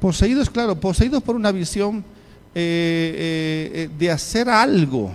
[0.00, 2.04] Poseídos, claro, poseídos por una visión
[2.54, 5.10] eh, eh, eh, de hacer algo,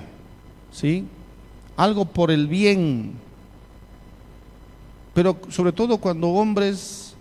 [0.71, 1.05] ¿sí?
[1.77, 3.13] Algo por el bien.
[5.13, 7.15] Pero sobre todo cuando hombres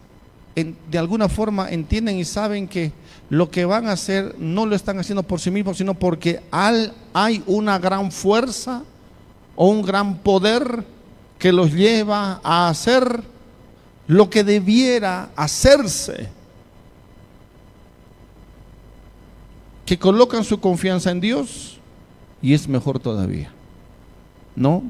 [0.55, 2.93] de alguna forma entienden y saben que
[3.31, 7.43] lo que van a hacer no lo están haciendo por sí mismos, sino porque hay
[7.47, 8.83] una gran fuerza
[9.57, 10.85] o un gran poder
[11.39, 13.23] que los lleva a hacer
[14.07, 16.42] lo que debiera hacerse
[19.93, 21.79] que colocan su confianza en Dios
[22.41, 23.53] y es mejor todavía.
[24.57, 24.85] ¿No?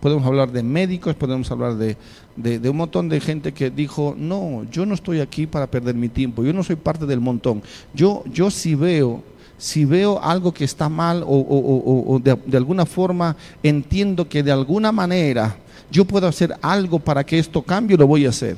[0.00, 4.86] Podemos hablar de médicos, podemos hablar de, un montón de gente que dijo, no, yo
[4.86, 7.64] no estoy aquí para perder mi tiempo, yo no soy parte del montón.
[7.94, 9.24] Yo, yo si veo,
[9.58, 14.92] si veo algo que está mal o, de, de alguna forma entiendo que de alguna
[14.92, 15.56] manera
[15.90, 18.56] yo puedo hacer algo para que esto cambie, lo voy a hacer.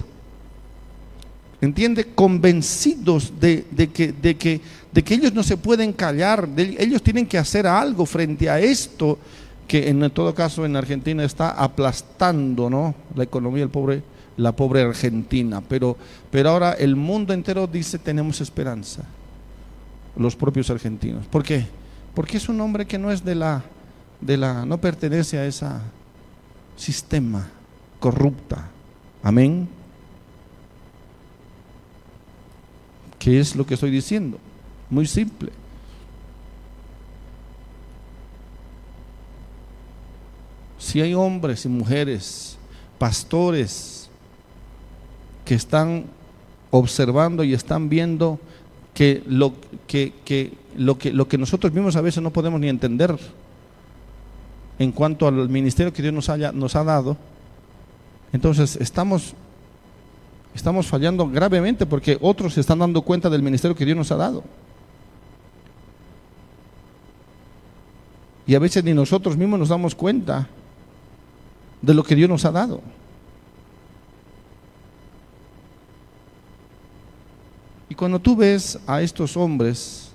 [1.64, 2.06] ¿Entiende?
[2.14, 4.60] Convencidos de, que, de, que,
[4.92, 9.18] de que ellos no se pueden callar, ellos tienen que hacer algo frente a esto
[9.66, 12.94] que en todo caso en Argentina está aplastando ¿no?
[13.14, 14.02] la economía del pobre,
[14.36, 15.62] la pobre Argentina.
[15.66, 15.96] Pero,
[16.30, 19.04] pero ahora el mundo entero dice tenemos esperanza,
[20.16, 21.26] los propios argentinos.
[21.26, 21.66] ¿Por qué?
[22.14, 23.62] Porque es un hombre que no es de la,
[24.20, 25.66] de la, no pertenece a ese
[26.76, 27.48] sistema
[27.98, 28.68] corrupta.
[29.22, 29.68] Amén.
[33.24, 34.38] ¿Qué es lo que estoy diciendo?
[34.90, 35.50] Muy simple.
[40.78, 42.58] Si hay hombres y mujeres,
[42.98, 44.10] pastores,
[45.46, 46.04] que están
[46.70, 48.38] observando y están viendo
[48.92, 49.54] que lo
[49.86, 50.12] que,
[50.76, 53.16] lo que lo que nosotros mismos a veces no podemos ni entender
[54.78, 57.16] en cuanto al ministerio que Dios nos, haya, nos ha dado,
[58.34, 59.34] entonces estamos
[60.54, 64.16] Estamos fallando gravemente porque otros se están dando cuenta del ministerio que Dios nos ha
[64.16, 64.44] dado.
[68.46, 70.48] Y a veces ni nosotros mismos nos damos cuenta
[71.82, 72.80] de lo que Dios nos ha dado.
[77.88, 80.10] Y cuando tú ves a estos hombres,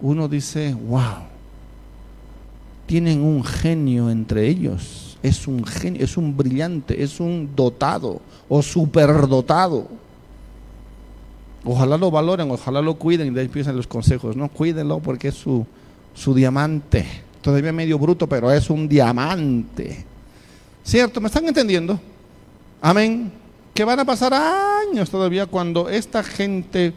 [0.00, 1.24] uno dice, wow,
[2.86, 8.60] tienen un genio entre ellos, es un genio, es un brillante, es un dotado o
[8.60, 9.88] superdotado.
[11.64, 15.34] Ojalá lo valoren, ojalá lo cuiden y de ahí los consejos, no, cuídenlo porque es
[15.34, 15.66] su,
[16.12, 17.06] su diamante,
[17.40, 20.04] todavía medio bruto, pero es un diamante.
[20.84, 21.22] ¿Cierto?
[21.22, 21.98] ¿Me están entendiendo?
[22.82, 23.32] Amén.
[23.72, 26.92] Que van a pasar años todavía cuando esta gente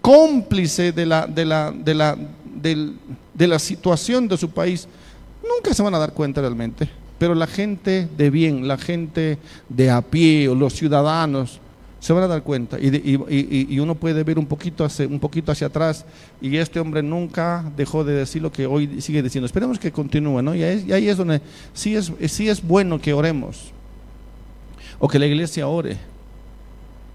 [0.00, 2.16] cómplice de la, de la, de la,
[2.54, 4.86] de la situación de su país,
[5.48, 6.88] nunca se van a dar cuenta realmente.
[7.18, 9.38] Pero la gente de bien, la gente
[9.68, 11.60] de a pie o los ciudadanos,
[12.00, 15.66] se van a dar cuenta y, uno puede ver un poquito, hacia, un poquito hacia
[15.66, 16.04] atrás
[16.40, 19.46] y este hombre nunca dejó de decir lo que hoy sigue diciendo.
[19.46, 20.54] Esperemos que continúe, ¿no?
[20.54, 21.40] Y ahí, es donde
[21.74, 23.72] sí es, sí es bueno que oremos
[25.00, 25.98] o que la iglesia ore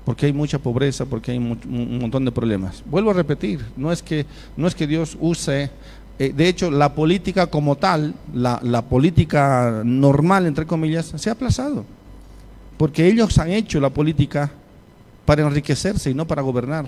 [0.05, 2.83] porque hay mucha pobreza, porque hay un montón de problemas.
[2.85, 4.25] Vuelvo a repetir, no es que,
[4.57, 5.71] no es que Dios use,
[6.19, 11.85] eh, de hecho la política como tal, la, política normal, entre comillas, se ha aplazado,
[12.77, 14.51] porque ellos han hecho la política
[15.25, 16.85] para enriquecerse y no para gobernar,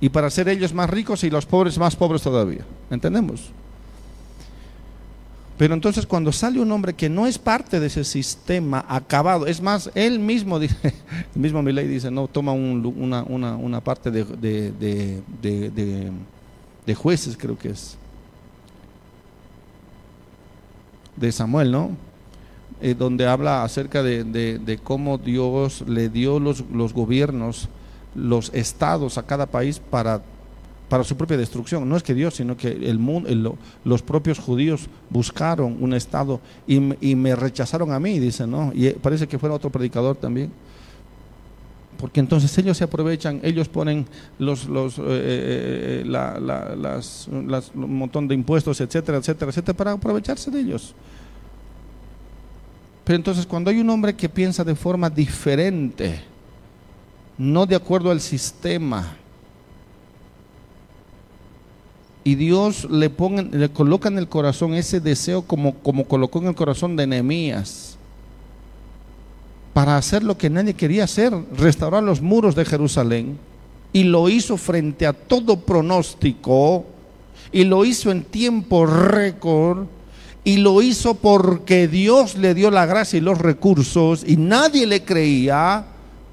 [0.00, 3.50] y para ser ellos más ricos y los pobres más pobres todavía, ¿entendemos?
[5.56, 9.60] Pero entonces cuando sale un hombre que no es parte de ese sistema acabado, es
[9.60, 10.76] más, él mismo dice,
[11.34, 14.32] el mismo ley dice, no, toma una, una, parte de,
[16.94, 17.96] jueces, creo que es,
[21.16, 21.90] de Samuel, ¿no?
[22.80, 27.68] Eh, donde habla acerca de, cómo Dios le dio los, los gobiernos,
[28.14, 30.22] los estados a cada país para
[30.88, 31.88] para su propia destrucción.
[31.88, 36.78] No es que Dios, sino que el mundo, los propios judíos buscaron un Estado y,
[36.78, 38.70] me rechazaron a mí, dice, ¿no?
[38.74, 40.52] Y parece que fuera otro predicador también.
[42.04, 44.04] Porque entonces ellos se aprovechan, ellos ponen
[44.38, 50.50] los, los, eh, eh, eh, las, un montón de impuestos, etcétera, etcétera, etcétera, para aprovecharse
[50.50, 50.94] de ellos.
[53.04, 56.20] Pero entonces cuando hay un hombre que piensa de forma diferente,
[57.38, 59.16] no de acuerdo al sistema,
[62.22, 63.10] y Dios le,
[63.50, 67.96] le coloca en el corazón ese deseo como, como colocó en el corazón de Nehemías
[69.74, 73.36] para hacer lo que nadie quería hacer, restaurar los muros de Jerusalén.
[73.92, 76.84] Y lo hizo frente a todo pronóstico,
[77.52, 79.86] y lo hizo en tiempo récord,
[80.44, 85.04] y lo hizo porque Dios le dio la gracia y los recursos, y nadie le
[85.04, 85.84] creía.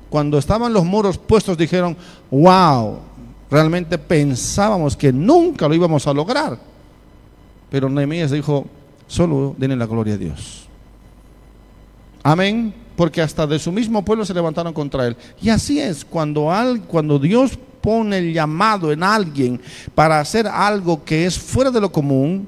[0.09, 1.97] Cuando estaban los muros puestos, dijeron,
[2.29, 2.99] wow,
[3.49, 6.59] realmente pensábamos que nunca lo íbamos a lograr.
[7.71, 8.65] Pero Nehemías dijo,
[9.07, 10.67] solo denle la gloria a Dios.
[12.23, 15.17] Amén, porque hasta de su mismo pueblo se levantaron contra él.
[15.41, 19.59] Y así es, cuando, al, cuando Dios pone el llamado en alguien
[19.95, 22.47] para hacer algo que es fuera de lo común,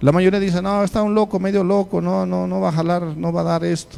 [0.00, 3.02] la mayoría dice, no, está un loco, medio loco, no, no, no va a jalar,
[3.16, 3.96] no va a dar esto.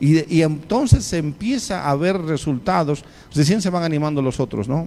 [0.00, 4.86] Y, entonces se empieza a ver resultados, recién se van animando los otros, ¿no?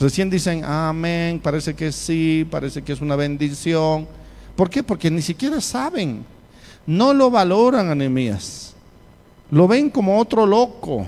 [0.00, 4.06] Recién dicen, amén, parece que sí, parece que es una bendición.
[4.56, 4.82] ¿Por qué?
[4.82, 6.24] Porque ni siquiera saben,
[6.88, 8.72] no lo valoran anemías,
[9.50, 11.06] lo ven como otro loco,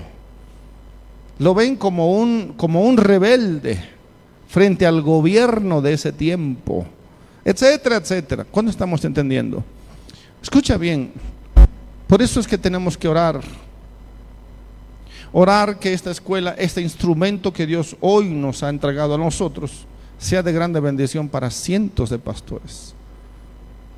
[1.39, 3.83] lo ven como un, como un rebelde
[4.47, 6.85] frente al gobierno de ese tiempo,
[7.43, 8.43] etcétera, etcétera.
[8.43, 9.63] ¿Cuándo estamos entendiendo?
[10.43, 11.13] Escucha bien,
[12.05, 13.41] por eso es que tenemos que orar.
[15.33, 19.87] Orar que esta escuela, este instrumento que Dios hoy nos ha entregado a nosotros,
[20.19, 22.93] sea de grande bendición para cientos de pastores.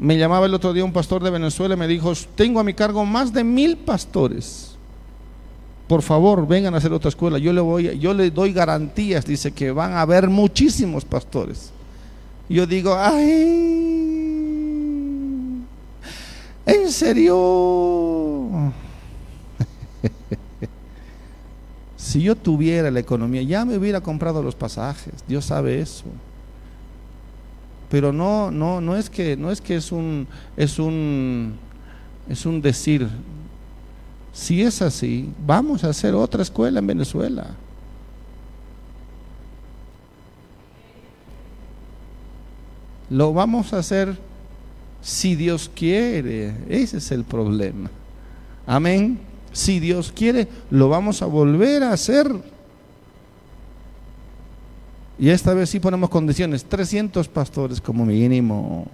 [0.03, 2.73] Me llamaba el otro día un pastor de Venezuela y me dijo, tengo a mi
[2.73, 4.75] cargo más de mil pastores.
[5.87, 7.37] Por favor, vengan a hacer otra escuela.
[7.37, 11.71] Yo le, voy, yo le doy garantías, dice que van a haber muchísimos pastores.
[12.49, 13.93] Yo digo, ay,
[16.65, 18.73] ¿En serio?
[21.95, 25.13] si yo tuviera la economía, ya me hubiera comprado los pasajes.
[25.29, 26.03] Dios sabe eso.
[27.93, 30.27] Pero no, no, no es que, no es que es un,
[30.57, 31.53] es un,
[32.27, 33.07] es un decir.
[34.33, 37.51] Si es así, vamos a hacer otra escuela en Venezuela.
[43.11, 44.17] Lo vamos a hacer
[45.03, 46.55] si Dios quiere.
[46.69, 47.91] Ese es el problema.
[48.65, 49.19] Amén.
[49.51, 52.52] Si Dios quiere, lo vamos a volver a hacer.
[55.17, 58.87] Y esta vez sí ponemos condiciones, 300 pastores como mínimo.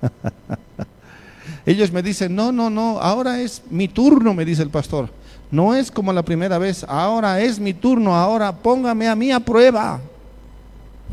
[1.66, 5.10] Ellos me dicen, no, no, no, ahora es mi turno, me dice el pastor.
[5.50, 9.40] No es como la primera vez, ahora es mi turno, ahora póngame a mí a
[9.40, 10.00] prueba.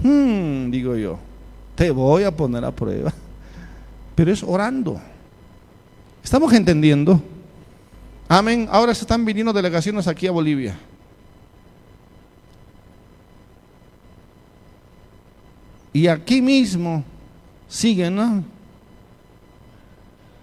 [0.03, 1.17] Hmm, digo yo,
[1.75, 3.13] te voy a poner a prueba.
[4.15, 4.99] Pero es orando.
[6.23, 7.21] ¿Estamos entendiendo?
[8.27, 8.67] Amén.
[8.71, 10.77] Ahora se están viniendo delegaciones aquí a Bolivia.
[15.93, 17.03] Y aquí mismo
[17.67, 18.43] siguen, ¿no?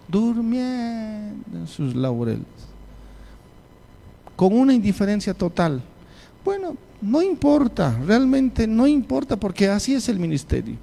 [0.07, 2.45] Durmiendo en sus laureles.
[4.35, 5.81] Con una indiferencia total.
[6.45, 10.75] Bueno, no importa, realmente no importa porque así es el ministerio.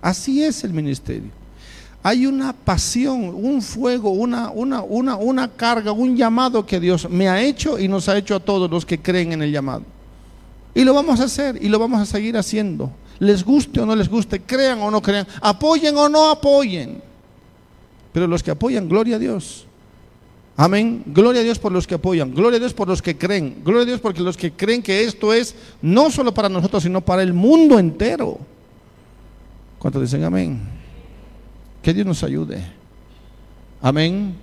[0.00, 1.30] Así es el ministerio.
[2.02, 7.28] Hay una pasión, un fuego, una, una, una, una carga, un llamado que Dios me
[7.28, 9.84] ha hecho y nos ha hecho a todos los que creen en el llamado.
[10.74, 12.90] Y lo vamos a hacer y lo vamos a seguir haciendo.
[13.18, 17.02] Les guste o no les guste, crean o no crean, apoyen o no apoyen.
[18.12, 19.66] Pero los que apoyan, gloria a Dios.
[20.56, 21.02] Amén.
[21.06, 22.34] Gloria a Dios por los que apoyan.
[22.34, 23.62] Gloria a Dios por los que creen.
[23.64, 27.00] Gloria a Dios porque los que creen que esto es no solo para nosotros, sino
[27.00, 28.38] para el mundo entero.
[29.78, 30.60] ¿Cuántos dicen amén?
[31.82, 32.62] Que Dios nos ayude.
[33.80, 34.36] Amén.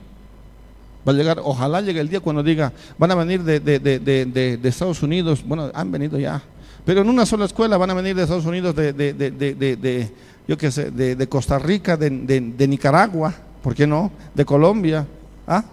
[1.10, 5.02] Va a llegar, ojalá llegue el día cuando diga, van a venir de, de, Estados
[5.02, 5.44] Unidos.
[5.44, 6.40] Bueno, han venido ya.
[6.86, 10.12] Pero en una sola escuela van a venir de Estados Unidos, de,
[10.48, 13.34] yo qué sé, de, Costa Rica, de, Nicaragua,
[13.64, 14.12] ¿por qué no?
[14.36, 15.08] De Colombia,
[15.48, 15.64] ¿ah?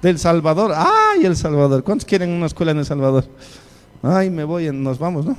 [0.00, 0.72] Del Salvador.
[0.74, 1.84] ¡Ay, El Salvador!
[1.84, 3.26] ¿Cuántos quieren una escuela en El Salvador?
[4.02, 5.36] Ay, me voy, nos vamos, ¿no?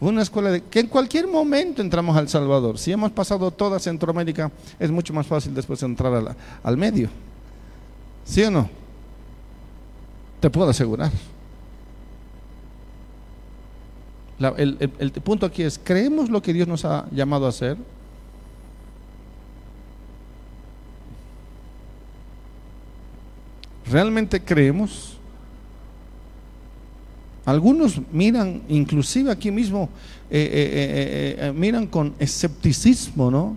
[0.00, 2.78] Una escuela de, que en cualquier momento entramos al Salvador.
[2.78, 7.10] Si hemos pasado toda Centroamérica, es mucho más fácil después entrar al medio.
[8.24, 8.70] ¿Sí o no?
[10.40, 11.12] Te puedo asegurar.
[14.56, 17.76] el, el punto aquí es, ¿creemos lo que Dios nos ha llamado a hacer?
[23.90, 25.19] ¿Realmente creemos?
[27.50, 29.88] Algunos miran, inclusive aquí mismo,
[30.30, 33.56] eh, eh, eh, miran con escepticismo, ¿no?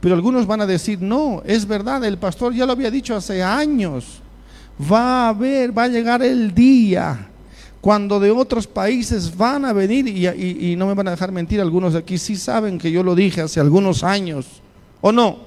[0.00, 3.42] Pero algunos van a decir, no, es verdad, el pastor ya lo había dicho hace
[3.42, 4.20] años.
[4.80, 7.28] Va a haber, va a llegar el día
[7.80, 11.60] cuando de otros países van a venir, y, y no me van a dejar mentir,
[11.60, 14.46] algunos de aquí sí saben que yo lo dije hace algunos años,
[15.00, 15.38] ¿o no?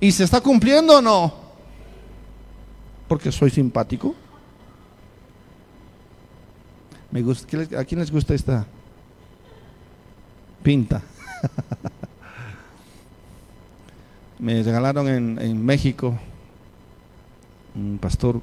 [0.00, 1.34] ¿Y se está cumpliendo o no?
[3.08, 4.14] Porque soy simpático.
[7.16, 8.66] Me ¿A quién les gusta esta
[10.62, 11.00] pinta?
[14.38, 16.14] Me regalaron en, México
[17.74, 18.42] un pastor,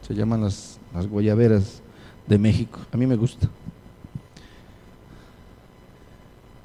[0.00, 1.82] se llaman las, las guayaberas
[2.26, 2.80] de México.
[2.92, 3.46] A mí me gusta.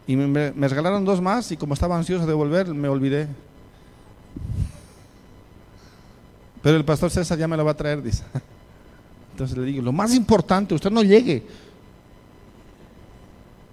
[0.07, 3.27] Y me, regalaron dos más y como estaba ansioso de volver, me olvidé.
[6.63, 8.23] Pero el pastor César ya me lo va a traer, dice.
[9.39, 11.41] Entonces le digo, lo más importante, usted no llegue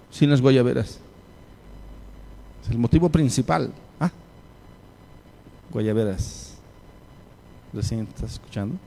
[0.09, 0.97] sin las guayaberas.
[2.63, 3.73] Es el motivo principal.
[3.99, 4.09] ¿Ah?
[5.69, 6.53] Guayaberas.
[7.73, 8.77] ¿Recién estás escuchando?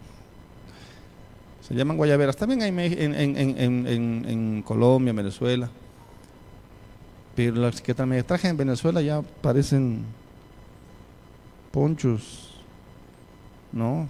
[1.60, 2.34] Se llaman guayaberas.
[2.34, 5.68] También hay en, Colombia, Venezuela.
[7.36, 10.02] Pero las que también traje en Venezuela ya parecen
[11.72, 12.54] ponchos,
[13.70, 14.08] ¿no?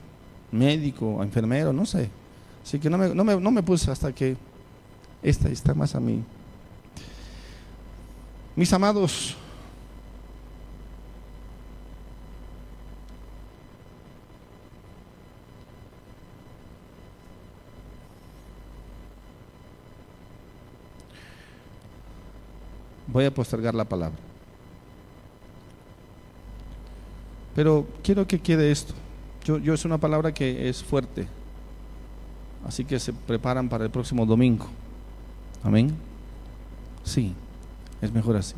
[0.52, 2.19] Médico, enfermero, no sé.
[2.62, 4.36] Así que no me, no me, no me puse hasta que
[5.22, 6.22] esta está más a mí.
[8.56, 9.36] Mis amados,
[23.06, 24.18] voy a postergar la palabra.
[27.54, 28.94] Pero quiero que quede esto.
[29.44, 31.26] Yo, yo es una palabra que es fuerte.
[32.66, 34.66] Así que se preparan para el próximo domingo.
[35.62, 35.94] Amén.
[37.04, 37.32] Sí,
[38.00, 38.54] es mejor así.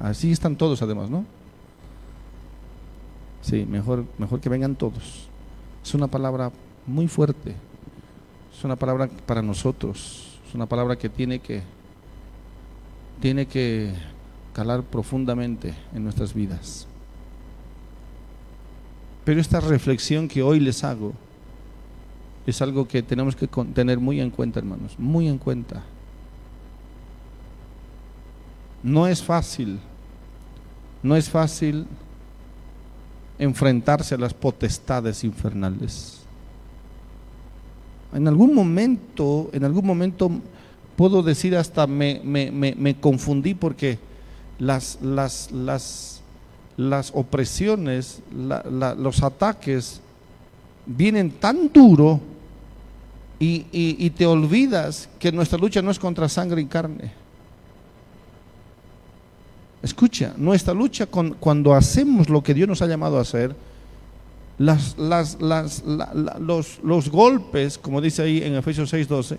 [0.00, 1.24] Así están todos además, ¿no?
[3.42, 5.28] Sí, mejor, mejor que vengan todos.
[5.84, 6.50] Es una palabra
[6.86, 7.54] muy fuerte.
[8.56, 10.38] Es una palabra para nosotros.
[10.48, 11.62] Es una palabra que tiene que
[13.20, 13.92] tiene que
[14.52, 16.88] calar profundamente en nuestras vidas.
[19.24, 21.12] Pero esta reflexión que hoy les hago
[22.46, 25.82] es algo que tenemos que tener muy en cuenta, hermanos, muy en cuenta.
[28.82, 29.78] No es fácil,
[31.02, 31.86] no es fácil
[33.38, 36.18] enfrentarse a las potestades infernales.
[38.12, 40.30] En algún momento, en algún momento
[40.96, 43.98] puedo decir hasta me, me, confundí porque
[44.58, 46.20] las, las, las,
[46.76, 50.00] las opresiones, los ataques
[50.86, 52.20] vienen tan duro
[53.44, 57.12] y, te olvidas que nuestra lucha no es contra sangre y carne.
[59.82, 63.56] Escucha, nuestra lucha con, cuando hacemos lo que Dios nos ha llamado a hacer,
[64.58, 64.78] los
[67.10, 69.38] golpes, como dice ahí en Efesios 6:12,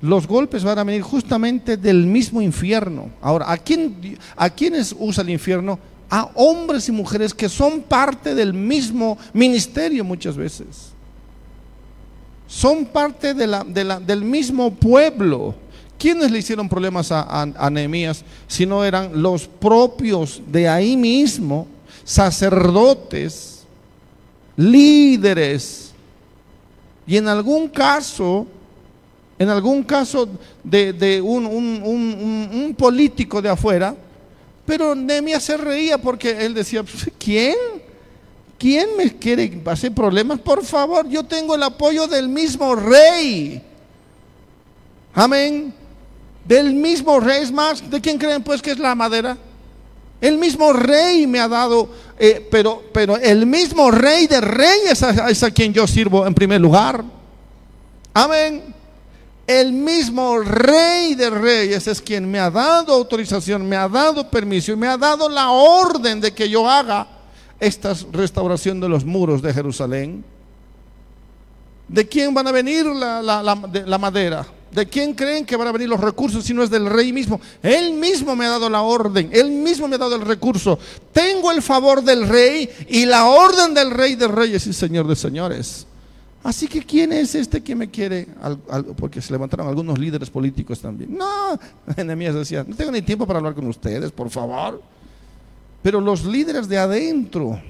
[0.00, 3.10] los golpes van a venir justamente del mismo infierno.
[3.20, 5.78] Ahora, ¿a, quién, ¿a quiénes usa el infierno?
[6.08, 10.94] A hombres y mujeres que son parte del mismo ministerio muchas veces.
[12.50, 15.54] Son parte de la, del mismo pueblo.
[15.96, 21.68] ¿Quiénes le hicieron problemas a, a, Nehemías si no eran los propios de ahí mismo,
[22.02, 23.62] sacerdotes,
[24.56, 25.92] líderes?
[27.06, 28.48] Y en algún caso,
[29.38, 30.28] en algún caso
[30.64, 33.94] de, un, político de afuera,
[34.66, 37.54] pero Nehemías se reía porque él decía, pues, ¿quién?
[38.60, 40.38] ¿Quién me quiere hacer problemas?
[40.38, 43.62] Por favor, yo tengo el apoyo del mismo rey.
[45.14, 45.72] Amén.
[46.44, 47.42] Del mismo rey.
[47.42, 49.38] Es más, ¿de quién creen pues que es la madera?
[50.20, 51.88] El mismo rey me ha dado,
[52.18, 56.60] eh, pero, pero el mismo rey de reyes es a quien yo sirvo en primer
[56.60, 57.02] lugar.
[58.12, 58.74] Amén
[59.46, 64.70] el mismo rey de reyes es quien me ha dado autorización, me ha dado permiso
[64.70, 67.19] y me ha dado la orden de que yo haga
[67.60, 70.24] esta restauración de los muros de Jerusalén.
[71.86, 74.46] ¿De quién van a venir la, madera?
[74.70, 77.40] ¿De quién creen que van a venir los recursos si no es del rey mismo?
[77.62, 80.78] Él mismo me ha dado la orden, él mismo me ha dado el recurso.
[81.12, 85.16] Tengo el favor del rey y la orden del rey de reyes y señor de
[85.16, 85.86] señores.
[86.42, 88.28] Así que ¿quién es este que me quiere?
[88.96, 91.16] Porque se levantaron algunos líderes políticos también.
[91.16, 91.58] No,
[91.96, 94.80] enemías decía, no tengo ni tiempo para hablar con ustedes, por favor.
[95.82, 97.60] Pero los líderes de adentro,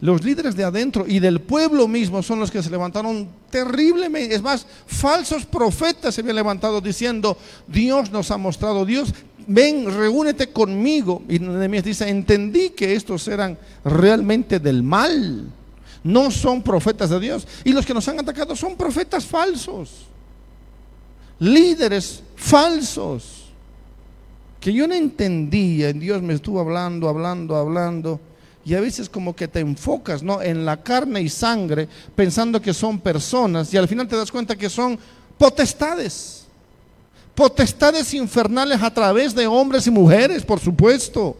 [0.00, 4.34] los líderes de adentro y del pueblo mismo son los que se levantaron terriblemente.
[4.34, 7.36] Es más, falsos profetas se habían levantado diciendo,
[7.66, 9.12] Dios nos ha mostrado, Dios,
[9.46, 11.22] ven, reúnete conmigo.
[11.28, 15.52] Y Nehemías dice, entendí que estos eran realmente del mal
[16.06, 17.46] no son profetas de Dios.
[17.64, 20.06] Y los que nos han atacado son profetas falsos,
[21.40, 23.45] líderes falsos,
[24.66, 25.92] que yo no entendía.
[25.92, 28.18] Dios me estuvo hablando, hablando, hablando.
[28.64, 30.42] Y a veces como que te enfocas ¿no?
[30.42, 34.56] en la carne y sangre pensando que son personas y al final te das cuenta
[34.56, 34.98] que son
[35.38, 36.46] potestades.
[37.32, 41.36] Potestades infernales a través de hombres y mujeres, por supuesto.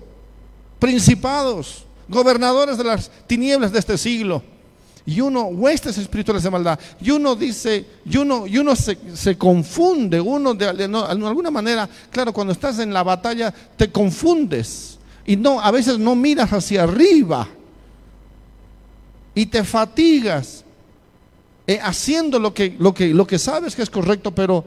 [0.78, 4.40] Principados, gobernadores de las tinieblas de este siglo
[5.06, 10.20] y uno, huestes espirituales de maldad, y uno dice, y uno, y uno se, confunde,
[10.20, 14.98] uno de, alguna manera, claro, cuando estás en la batalla te confundes.
[15.24, 17.48] Y no, a veces no miras hacia arriba.
[19.32, 20.64] Y te fatigas
[21.68, 24.64] eh, haciendo lo que, lo, que, lo que sabes que es correcto, pero,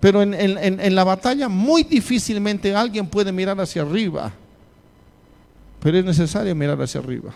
[0.00, 4.32] pero en, en la batalla muy difícilmente alguien puede mirar hacia arriba,
[5.80, 7.34] pero es necesario mirar hacia arriba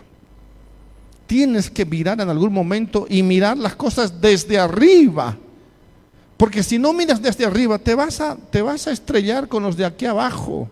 [1.28, 5.36] tienes que mirar en algún momento y mirar las cosas desde arriba.
[6.36, 9.76] Porque si no miras desde arriba, te vas a, te vas a estrellar con los
[9.76, 10.68] de aquí abajo.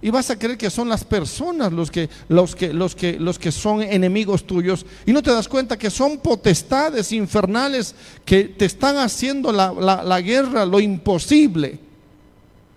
[0.00, 3.38] Y vas a creer que son las personas los que, los, que, los, que, los
[3.38, 4.86] que son enemigos tuyos.
[5.04, 9.72] Y no te das cuenta que son potestades infernales que te están haciendo la,
[10.02, 11.89] la guerra, lo imposible.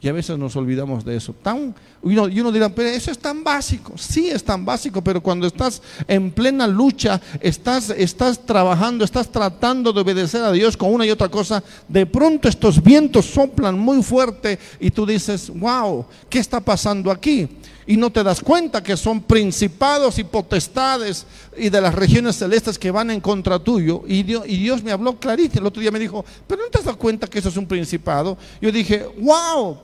[0.04, 1.34] Y a veces nos olvidamos de eso.
[1.42, 1.74] Tan,
[2.04, 3.94] y, uno, dirá, pero eso es tan básico.
[3.98, 9.94] Sí, es tan básico, pero cuando estás en plena lucha, estás, estás trabajando, estás tratando
[9.94, 14.04] de obedecer a Dios con una y otra cosa, de pronto estos vientos soplan muy
[14.04, 17.48] fuerte y tú dices, wow, ¿qué está pasando aquí?
[17.86, 21.26] Y no te das cuenta que son principados y potestades
[21.58, 24.04] y de las regiones celestes que van en contra tuyo.
[24.08, 25.60] Y Dios, y Dios me habló clarito.
[25.60, 27.68] El otro día me dijo, pero no te has dado cuenta que eso es un
[27.68, 28.38] principado.
[28.62, 29.78] Yo dije, wow,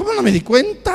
[0.00, 0.94] ¿Cómo no me di cuenta?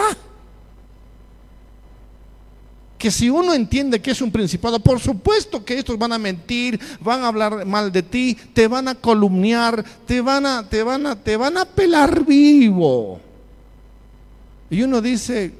[2.97, 6.79] Que si uno entiende que es un principado, por supuesto que estos van a mentir,
[7.01, 11.05] van a hablar mal de ti, te van a columniar, te van a, te van
[11.05, 13.19] a, te van a pelar vivo.
[14.71, 15.53] Y uno dice,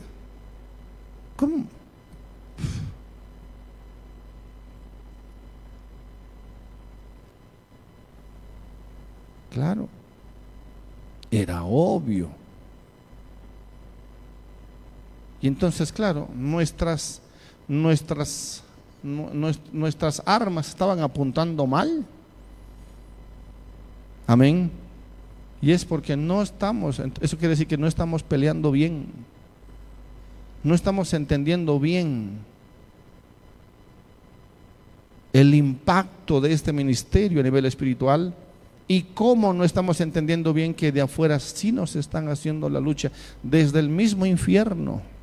[1.36, 1.66] ¿cómo?
[9.52, 9.88] Claro,
[11.30, 12.45] era obvio.
[15.46, 17.22] Y entonces, claro, nuestras,
[17.68, 18.64] nuestras,
[19.04, 22.04] nuestras armas estaban apuntando mal.
[24.26, 24.72] Amén.
[25.62, 29.06] Y es porque no estamos, eso quiere decir que no estamos peleando bien,
[30.64, 32.40] no estamos entendiendo bien
[35.32, 38.34] el impacto de este ministerio a nivel espiritual
[38.88, 43.12] y cómo no estamos entendiendo bien que de afuera sí nos están haciendo la lucha
[43.44, 45.14] desde el mismo infierno.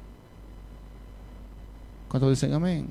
[2.13, 2.89] Cuando dicen amén?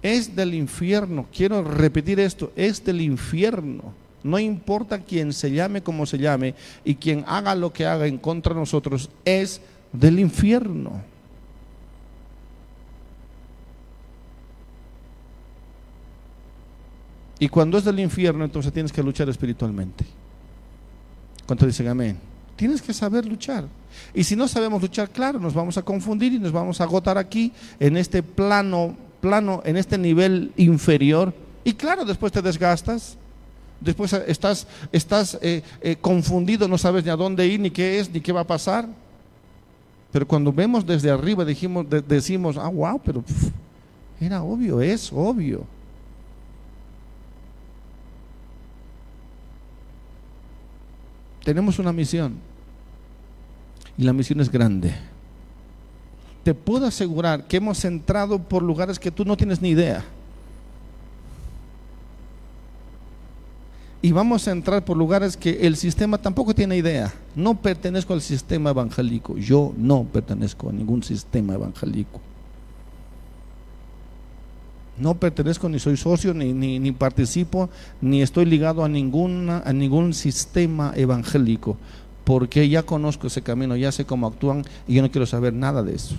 [0.00, 3.92] Es del infierno, quiero repetir esto, es del infierno.
[4.22, 8.16] No importa quién se llame como se llame y quien haga lo que haga en
[8.16, 9.60] contra de nosotros, es
[9.92, 11.02] del infierno.
[17.38, 20.06] Y cuando es del infierno, entonces tienes que luchar espiritualmente.
[21.44, 22.18] ¿Cuánto dicen amén?
[22.56, 23.66] Tienes que saber luchar.
[24.14, 27.18] Y si no sabemos luchar, claro, nos vamos a confundir y nos vamos a agotar
[27.18, 31.34] aquí en este plano, plano, en este nivel inferior.
[31.64, 33.16] Y claro, después te desgastas.
[33.80, 38.10] Después estás, estás eh, eh, confundido, no sabes ni a dónde ir, ni qué es,
[38.10, 38.88] ni qué va a pasar.
[40.10, 43.22] Pero cuando vemos desde arriba, dijimos, decimos, ah, wow, pero
[44.20, 45.64] era obvio, es obvio.
[51.48, 52.34] tenemos una misión.
[53.98, 54.94] Y la misión es grande.
[56.44, 60.04] Te puedo asegurar que hemos entrado por lugares que tú no tienes ni idea.
[64.00, 67.12] Y vamos a entrar por lugares que el sistema tampoco tiene idea.
[67.34, 69.36] No pertenezco al sistema evangélico.
[69.36, 72.20] Yo no pertenezco a ningún sistema evangélico.
[74.96, 77.70] No pertenezco, ni soy socio, ni, ni, participo,
[78.00, 81.76] ni estoy ligado a, a ningún sistema evangélico,
[82.28, 85.82] porque ya conozco ese camino, ya sé cómo actúan y yo no quiero saber nada
[85.82, 86.14] de eso.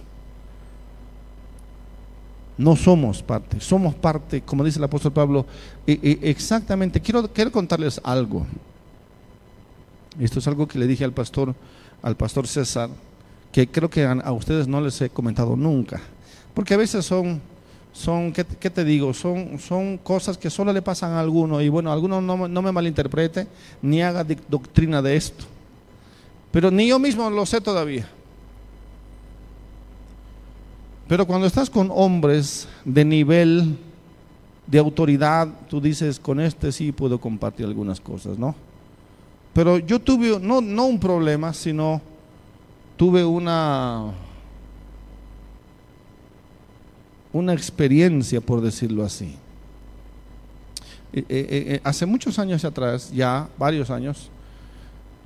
[2.58, 5.46] No somos parte, somos parte, como dice el apóstol Pablo,
[5.86, 8.48] e, e, exactamente, quiero, quiero contarles algo.
[10.20, 11.54] Esto es algo que le dije al pastor,
[12.02, 12.90] al pastor César,
[13.52, 16.02] que creo que a ustedes no les he comentado nunca,
[16.56, 17.40] porque a veces son
[17.94, 19.14] son, ¿qué, te digo?
[19.14, 21.60] Son, son cosas que solo le pasan a alguno.
[21.60, 23.48] Y bueno, alguno no, no me malinterprete
[23.82, 25.46] ni haga doctrina de esto.
[26.52, 28.10] Pero ni yo mismo lo sé todavía.
[31.08, 33.78] Pero cuando estás con hombres de nivel
[34.68, 38.56] de autoridad, tú dices, con este sí puedo compartir algunas cosas, ¿no?
[39.54, 42.02] Pero yo tuve, no, no un problema, sino
[42.96, 44.14] tuve una
[47.32, 49.36] una experiencia, por decirlo así.
[51.14, 54.30] Eh, eh, eh, hace muchos años atrás, ya varios años,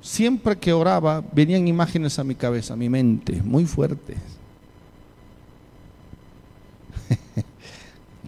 [0.04, 4.18] siempre que oraba venían imágenes a mi cabeza, a mi mente, muy fuertes.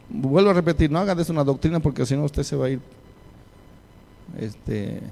[0.08, 2.66] Vuelvo a repetir, no haga de eso una doctrina porque si no usted se va
[2.66, 2.80] a ir.
[4.38, 5.02] Este,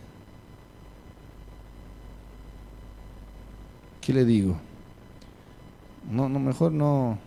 [4.00, 4.56] ¿Qué le digo?
[6.10, 7.18] No, no, mejor no.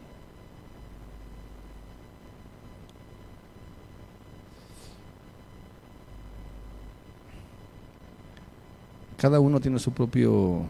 [9.18, 10.61] Cada uno tiene su propio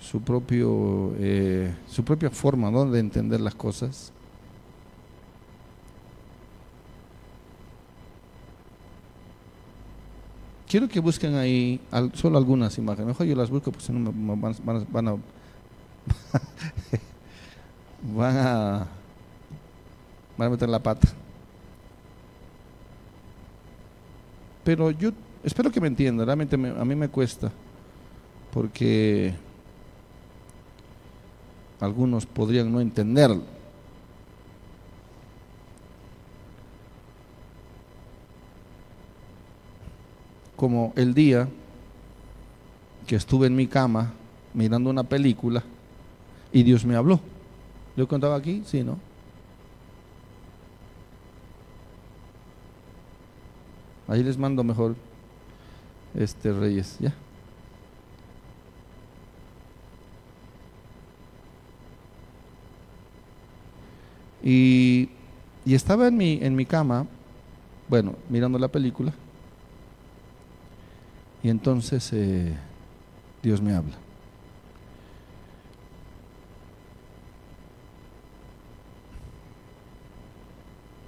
[0.00, 4.12] su propio eh, su propia forma de entender las cosas.
[10.66, 11.80] Quiero que busquen ahí
[12.14, 13.08] solo algunas imágenes.
[13.08, 15.16] Mejor yo las busco porque si no van, van, van a
[18.14, 18.86] van a
[20.36, 21.08] van a meter la pata.
[24.64, 25.12] Pero yo
[25.44, 27.50] espero que me entiendan, realmente a mí me cuesta,
[28.52, 29.34] porque
[31.80, 33.42] algunos podrían no entenderlo.
[40.54, 41.48] Como el día
[43.06, 44.12] que estuve en mi cama
[44.54, 45.64] mirando una película
[46.52, 47.18] y Dios me habló.
[47.96, 48.62] ¿Lo he contado aquí?
[48.64, 48.98] Sí, ¿no?
[54.06, 54.94] Ahí les mando mejor
[56.14, 57.14] este Reyes, ¿ya?
[64.42, 65.08] Y,
[65.64, 67.06] y, estaba en mi, en mi cama,
[67.88, 69.14] bueno, mirando la película,
[71.42, 72.52] y entonces eh,
[73.42, 73.96] Dios me habla.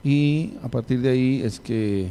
[0.04, 2.08] Y a partir de ahí es que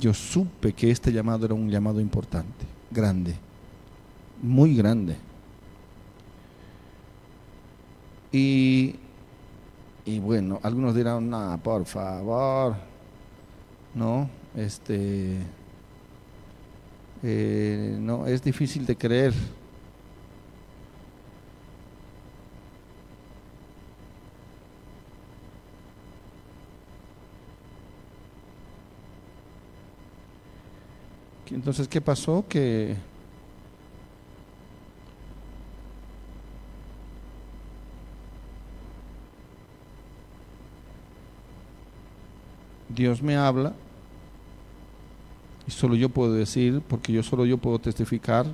[0.00, 3.36] yo supe que este llamado era un llamado importante, grande,
[4.42, 5.16] muy grande.
[8.32, 8.96] Y
[10.04, 12.74] y bueno, algunos dirán, no, por favor,
[13.94, 15.36] no, este,
[17.22, 19.34] eh, no, es difícil de creer.
[31.50, 32.44] Entonces, ¿qué pasó?
[32.48, 32.96] Que
[42.88, 43.72] Dios me habla
[45.66, 48.46] y solo yo puedo decir, porque yo solo yo puedo testificar,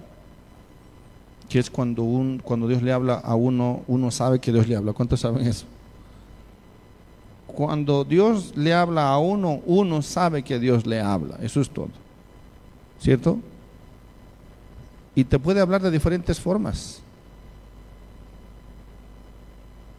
[1.49, 4.77] que es cuando, un, cuando Dios le habla a uno, uno sabe que Dios le
[4.77, 4.93] habla.
[4.93, 5.67] ¿Cuántos saben eso?
[7.47, 11.39] Cuando Dios le habla a uno, uno sabe que Dios le habla.
[11.41, 12.06] Eso es todo.
[13.01, 13.39] ¿Cierto?
[15.15, 17.01] Y te puede hablar de diferentes formas.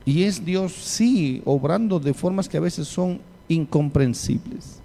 [0.06, 3.20] Y es Dios, sí, obrando de formas que a veces son
[3.50, 4.80] incomprensibles.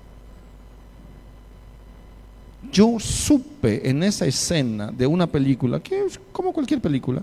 [2.72, 7.22] Yo supe en esa escena de una película, que es como cualquier película,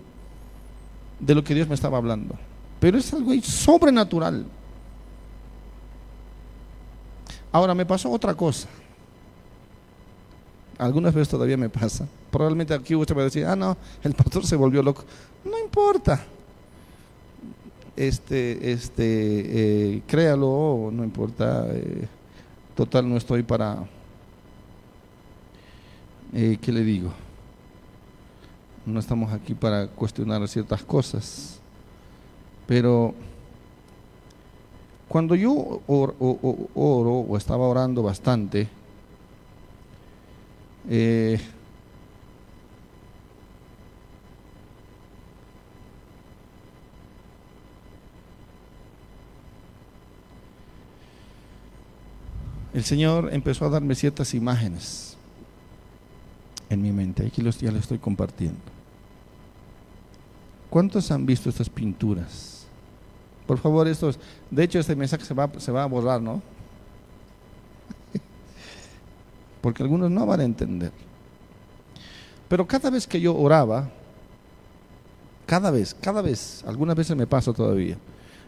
[1.20, 2.36] de lo que Dios me estaba hablando.
[2.80, 4.46] Pero es algo sobrenatural.
[7.52, 8.68] Ahora me pasó otra cosa.
[10.80, 12.08] Algunas veces todavía me pasa.
[12.32, 15.04] Probablemente aquí usted va a decir, ah, no, el pastor se volvió loco.
[15.46, 16.26] No importa
[18.00, 19.04] este, este,
[19.96, 22.08] eh, créalo, no importa, eh,
[22.74, 23.86] total no estoy para,
[26.32, 27.12] eh, ¿qué le digo?
[28.86, 31.60] No estamos aquí para cuestionar ciertas cosas,
[32.66, 33.14] pero
[35.10, 38.70] cuando yo oro, o estaba orando bastante,
[40.90, 41.40] eh,
[52.74, 55.16] el Señor empezó a darme ciertas imágenes
[56.70, 57.26] en mi mente.
[57.26, 58.60] Aquí los, ya lo estoy compartiendo.
[60.70, 62.66] ¿Cuántos han visto estas pinturas?
[63.48, 64.20] Por favor, estos.
[64.52, 66.42] De hecho, este mensaje se va, se va a borrar, ¿no?
[69.62, 70.92] Porque algunos no van a entender.
[72.48, 73.90] Pero cada vez que yo oraba,
[75.46, 77.98] cada vez, cada vez, algunas veces me pasa todavía,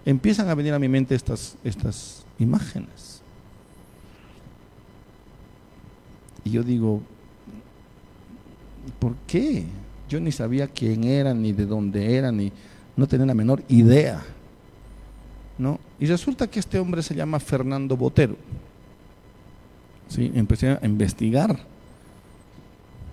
[0.05, 3.21] empiezan a venir a mi mente estas, estas imágenes.
[6.43, 7.01] Y yo digo,
[8.99, 9.65] ¿por qué?
[10.09, 12.51] Yo ni sabía quién era, ni de dónde era, ni
[12.95, 14.23] no tenía la menor idea.
[15.57, 15.79] ¿no?
[15.99, 18.35] Y resulta que este hombre se llama Fernando Botero.
[20.11, 20.31] ¿Sí?
[20.35, 21.57] Empecé a investigar.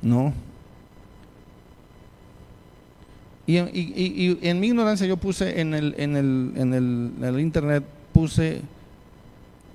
[0.03, 0.35] ¿No?
[3.47, 7.83] Y, en mi ignorancia yo puse en el, en el, en el, internet,
[8.13, 8.61] puse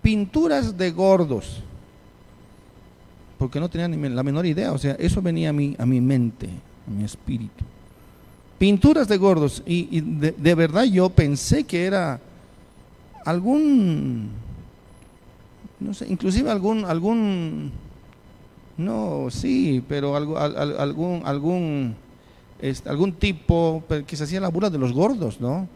[0.04, 1.64] pinturas de gordos
[3.44, 6.00] porque no tenía ni la menor idea, o sea, eso venía a mi, a mi
[6.00, 6.48] mente,
[6.88, 7.66] a mi espíritu.
[8.58, 12.22] Pinturas de gordos, y, de, verdad yo pensé que era
[13.26, 14.30] algún,
[15.84, 17.72] no inclusive algún, algún,
[18.78, 21.96] no, sí, pero algo, algún, algún,
[22.60, 25.68] este, algún tipo que se hacía la burla de los gordos, ¿no?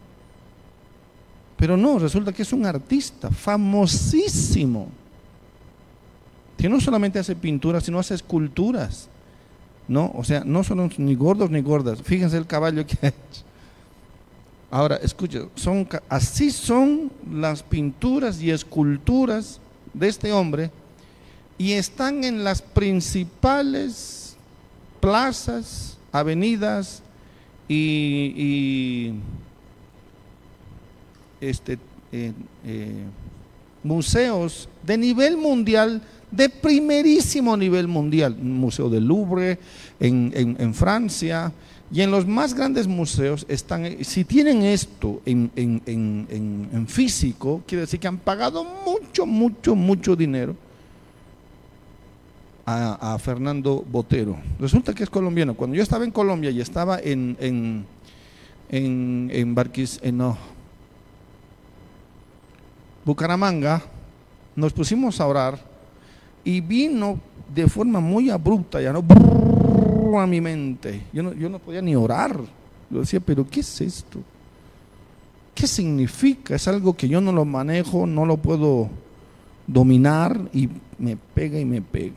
[1.56, 4.88] Pero no, resulta que es un artista famosísimo
[6.56, 9.08] que no solamente hace pinturas, sino hace esculturas.
[9.86, 10.12] ¿No?
[10.14, 12.02] O sea, no son ni gordos ni gordas.
[12.02, 13.42] Fíjense el caballo que ha hecho.
[14.70, 19.62] Ahora, escuchen, son, así son las pinturas y esculturas
[19.98, 20.70] de este hombre
[21.56, 24.36] y están en las principales
[25.00, 27.02] plazas, avenidas
[27.68, 29.14] y,
[31.40, 31.78] este,
[32.12, 32.32] eh,
[32.64, 33.04] eh,
[33.82, 39.58] museos de nivel mundial de primerísimo nivel mundial, Museo del Louvre
[39.98, 41.52] en, Francia,
[41.90, 47.98] y en los más grandes museos están, si tienen esto en, en, físico, quiere decir
[47.98, 50.54] que han pagado mucho, mucho, mucho dinero
[52.66, 54.36] a, Fernando Botero.
[54.60, 55.54] Resulta que es colombiano.
[55.54, 57.86] Cuando yo estaba en Colombia y estaba en, en,
[58.68, 60.36] en, en Barquis, en no,
[63.06, 63.82] Bucaramanga,
[64.54, 65.58] nos pusimos a orar
[66.44, 67.18] y vino
[67.54, 69.02] de forma muy abrupta, ya no
[70.16, 71.02] a mi mente.
[71.12, 72.40] Yo no, yo no podía ni orar.
[72.90, 74.20] Yo decía, pero ¿qué es esto?
[75.54, 76.54] ¿Qué significa?
[76.54, 78.88] Es algo que yo no lo manejo, no lo puedo
[79.66, 82.14] dominar y me pega y me pega.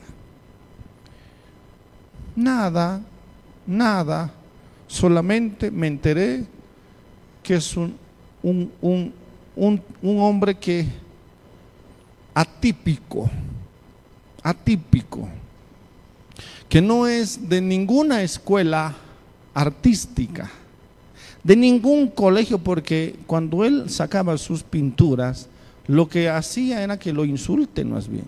[2.35, 3.01] Nada,
[3.67, 4.31] nada,
[4.87, 6.45] solamente me enteré
[7.43, 7.95] que es un,
[8.43, 10.85] un, un, un hombre que
[12.33, 13.29] atípico,
[14.43, 15.27] atípico,
[16.71, 18.95] que no es de ninguna escuela
[19.53, 20.49] artística,
[21.43, 25.49] de ningún colegio, porque cuando él sacaba sus pinturas,
[25.87, 28.23] lo que hacía era que lo insulten más bien.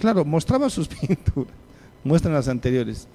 [0.00, 1.54] Claro, mostraba sus pinturas,
[2.02, 3.06] muestran las anteriores.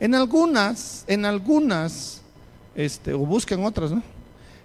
[0.00, 2.22] En algunas, en algunas,
[2.74, 4.02] este, o busquen otras, ¿no?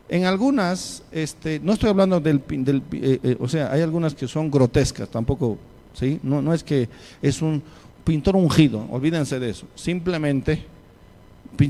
[0.09, 4.27] En algunas, este, no estoy hablando del, del eh, eh, o sea, hay algunas que
[4.27, 5.59] son grotescas, tampoco,
[5.93, 6.19] ¿sí?
[6.23, 6.89] No, no es que
[7.21, 7.61] es un
[8.04, 9.66] pintor ungido, olvídense de eso.
[9.76, 10.66] Simplemente,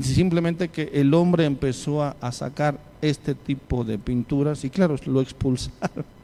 [0.02, 6.04] simplemente que el hombre empezó a, sacar este tipo de pinturas y claro, lo expulsaron.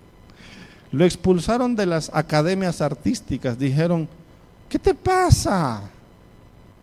[0.91, 4.09] Lo expulsaron de las academias artísticas, dijeron,
[4.71, 5.83] ¿qué te pasa?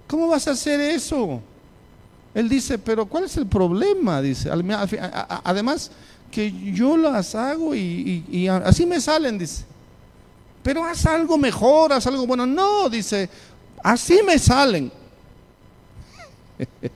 [0.07, 1.41] ¿Cómo vas a hacer eso?
[2.36, 4.21] Él dice, pero ¿cuál es el problema?
[4.21, 5.89] Dice, además
[6.30, 9.63] que yo las hago y, así me salen, dice.
[10.66, 12.47] Pero haz algo mejor, haz algo bueno.
[12.47, 13.30] No, dice,
[13.84, 14.91] así me salen.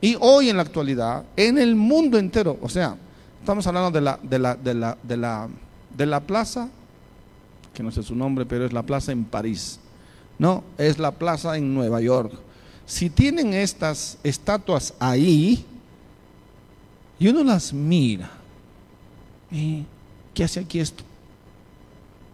[0.00, 2.96] y hoy en la actualidad, en el mundo entero, o sea,
[3.40, 5.48] estamos hablando de la, de la, de la, de la,
[5.94, 6.70] de la plaza,
[7.74, 9.78] que no sé su nombre, pero es la plaza en París.
[10.38, 12.32] No, es la plaza en Nueva York
[12.86, 15.66] si tienen estas estatuas ahí
[17.18, 18.30] y uno las mira,
[20.32, 21.02] ¿qué hace aquí esto?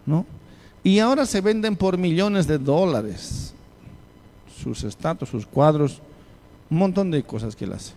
[0.05, 0.25] ¿No?
[0.83, 3.53] Y ahora se venden por millones de dólares
[4.61, 6.01] sus estatuas, sus cuadros,
[6.69, 7.93] un montón de cosas que él hace.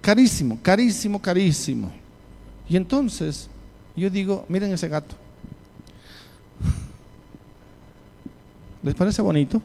[0.00, 1.92] Carísimo, carísimo, carísimo.
[2.68, 3.48] Y entonces
[3.96, 5.14] yo digo, miren ese gato.
[8.82, 9.62] ¿Les parece bonito?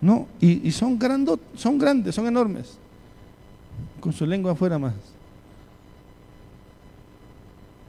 [0.00, 2.76] No, y, son, grando, son grandes, son enormes.
[4.00, 4.94] Con su lengua afuera más.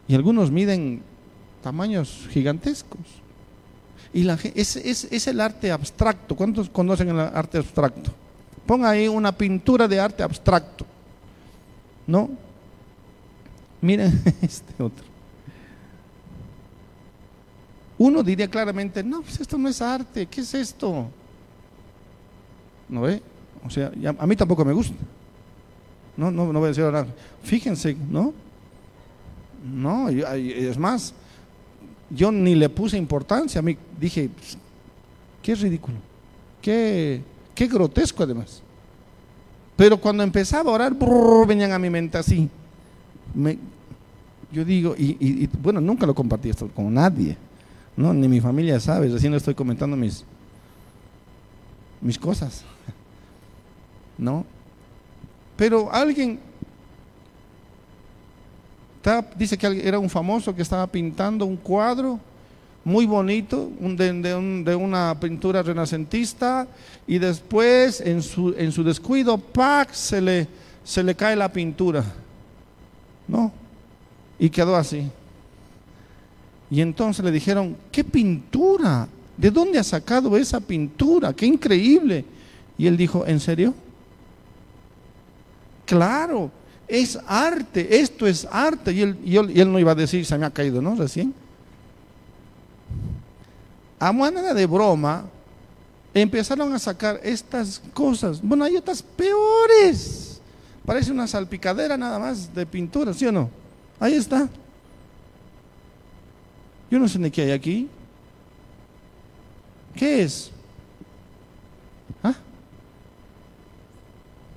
[0.07, 1.01] Y algunos miden
[1.61, 3.01] tamaños gigantescos.
[4.13, 6.35] Y la, es, es, es el arte abstracto.
[6.35, 8.11] ¿Cuántos conocen el arte abstracto?
[8.65, 10.85] Ponga ahí una pintura de arte abstracto.
[12.05, 12.29] ¿No?
[13.81, 15.05] Miren este otro.
[17.97, 21.07] Uno diría claramente, no, pues esto no es arte, ¿qué es esto?
[22.89, 23.21] ¿No ve?
[23.65, 24.95] O sea, a mí tampoco me gusta.
[26.17, 27.05] No, no, no voy a decir ahora,
[27.43, 28.33] fíjense, ¿no?
[29.63, 31.13] No, es más,
[32.09, 34.29] yo ni le puse importancia, a mí dije,
[35.41, 35.97] qué ridículo,
[36.61, 37.21] qué,
[37.55, 38.61] qué grotesco además.
[39.75, 40.95] Pero cuando empezaba a orar,
[41.47, 42.49] venían a mi mente así.
[44.51, 47.37] yo digo, y, bueno, nunca lo compartí esto con nadie,
[47.95, 48.13] ¿no?
[48.13, 50.25] Ni mi familia sabe, recién le estoy comentando mis,
[52.01, 52.63] mis cosas.
[54.17, 54.45] ¿No?
[55.55, 56.39] Pero alguien
[59.35, 62.19] dice que era un famoso que estaba pintando un cuadro
[62.85, 66.67] muy bonito, de, una pintura renacentista,
[67.07, 69.93] y después en su, descuido, ¡pac!
[69.93, 70.47] Se le,
[70.83, 72.03] se le cae la pintura.
[73.27, 73.51] ¿No?
[74.37, 75.09] Y quedó así.
[76.69, 79.07] Y entonces le dijeron, ¿qué pintura?
[79.37, 81.33] ¿De dónde ha sacado esa pintura?
[81.33, 82.25] ¡Qué increíble!
[82.77, 83.73] Y él dijo, ¿en serio?
[85.85, 86.51] Claro,
[86.93, 88.93] es arte, esto es arte.
[88.93, 90.93] Y él, no iba a decir, se me ha caído, ¿no?
[90.93, 91.33] Recién.
[93.97, 95.25] A manera de broma,
[96.13, 98.39] empezaron a sacar estas cosas.
[98.43, 100.39] Bueno, hay otras peores.
[100.85, 103.49] Parece una salpicadera nada más de pintura, ¿sí o no?
[103.99, 104.47] Ahí está.
[106.91, 107.89] Yo no sé ni qué hay aquí.
[109.95, 110.51] ¿Qué es?
[112.21, 112.35] ¿Ah?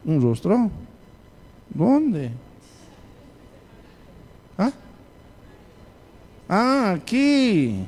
[0.04, 0.70] ¿Un rostro?
[1.76, 2.30] ¿Dónde?
[4.56, 4.72] ¿Ah?
[6.48, 7.84] Ah, aquí.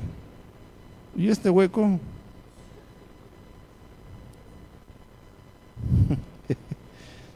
[1.15, 1.99] ¿Y este hueco?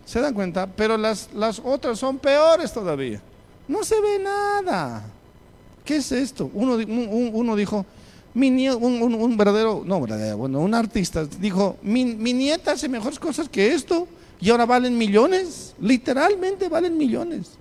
[0.05, 0.67] ¿Se dan cuenta?
[0.67, 3.19] Pero las, las otras son peores todavía.
[3.67, 5.03] No se ve nada.
[5.84, 6.51] ¿Qué es esto?
[6.53, 7.84] Uno, uno dijo,
[8.35, 13.19] mi un, un, verdadero, no verdadero, bueno, un artista dijo, mi, mi, nieta hace mejores
[13.19, 14.07] cosas que esto
[14.44, 17.52] y ahora valen millones, literalmente valen millones.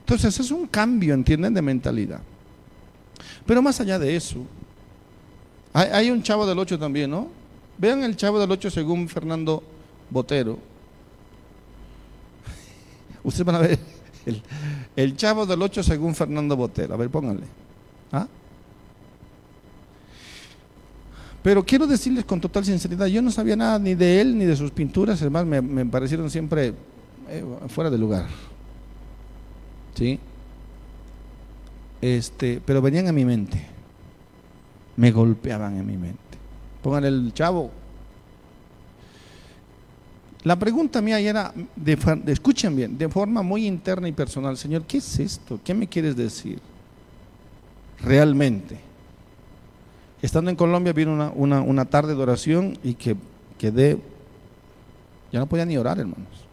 [0.00, 2.20] Entonces es un cambio, ¿entienden?, de mentalidad.
[3.44, 4.38] Pero más allá de eso,
[5.74, 7.28] hay, un chavo del 8 también, ¿no?
[7.76, 9.62] Vean el chavo del 8 según Fernando
[10.08, 10.58] Botero.
[13.22, 13.78] Ustedes van a ver
[14.24, 14.40] el,
[14.96, 16.94] el chavo del 8 según Fernando Botero.
[16.94, 17.44] A ver, pónganle.
[18.10, 18.26] ¿Ah?
[21.46, 24.56] Pero quiero decirles con total sinceridad, yo no sabía nada ni de él ni de
[24.56, 26.74] sus pinturas, además me, me parecieron siempre
[27.28, 28.26] eh, fuera de lugar.
[29.94, 30.18] ¿Sí?
[32.02, 33.64] Este, pero venían a mi mente.
[34.96, 36.18] Me golpeaban en mi mente.
[36.82, 37.70] Pongan el chavo.
[40.42, 41.54] La pregunta mía era,
[42.26, 45.60] escuchen bien, de forma muy interna y personal, Señor, ¿qué es esto?
[45.62, 46.58] ¿Qué me quieres decir?
[48.02, 48.85] Realmente.
[50.22, 53.16] Estando en Colombia vino una, una tarde de oración y que
[53.58, 53.98] quedé,
[55.32, 56.46] ya no podía ni orar, hermanos.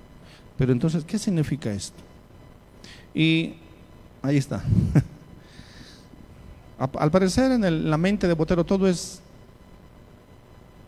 [0.57, 1.97] Pero entonces, ¿qué significa esto?
[3.13, 3.53] Y
[4.21, 4.63] ahí está.
[6.77, 9.21] Al parecer en la mente de Botero todo es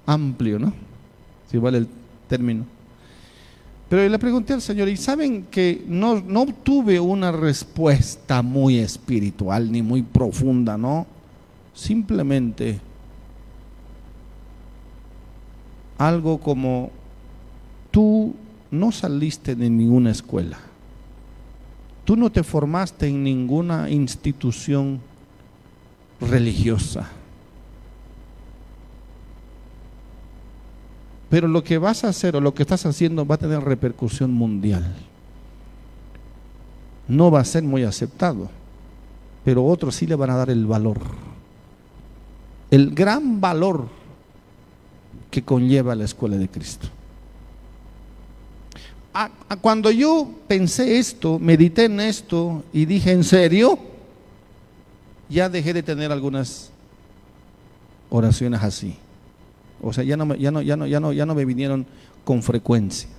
[0.05, 0.73] amplio, ¿no?
[1.49, 1.87] Si vale el
[2.27, 2.65] término.
[3.87, 9.71] Pero le pregunté al Señor, y saben que no, no obtuve una respuesta muy espiritual
[9.71, 11.05] ni muy profunda, ¿no?
[11.75, 12.79] Simplemente
[15.97, 16.89] algo como
[17.91, 18.33] tú
[18.71, 20.57] no saliste de ninguna escuela,
[22.05, 25.01] tú no te formaste en ninguna institución
[26.21, 27.09] religiosa.
[31.29, 34.31] Pero lo que vas a hacer o lo que estás haciendo va a tener repercusión
[34.33, 34.95] mundial.
[37.09, 38.49] No va a ser muy aceptado,
[39.43, 40.99] pero otros sí le van a dar el valor.
[42.71, 43.87] El gran valor
[45.31, 46.87] que conlleva la escuela de Cristo.
[49.61, 53.77] cuando yo pensé esto, medité en esto y dije, ¿en serio?
[55.29, 56.71] Ya dejé de tener algunas
[58.09, 58.95] oraciones así.
[59.81, 61.85] O sea, ya no, ya no, ya no, ya no, ya no me vinieron
[62.23, 63.09] con frecuencia.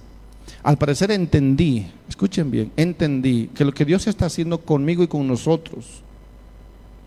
[0.63, 5.27] Al parecer entendí, escuchen bien, entendí que lo que Dios está haciendo conmigo y con
[5.27, 6.03] nosotros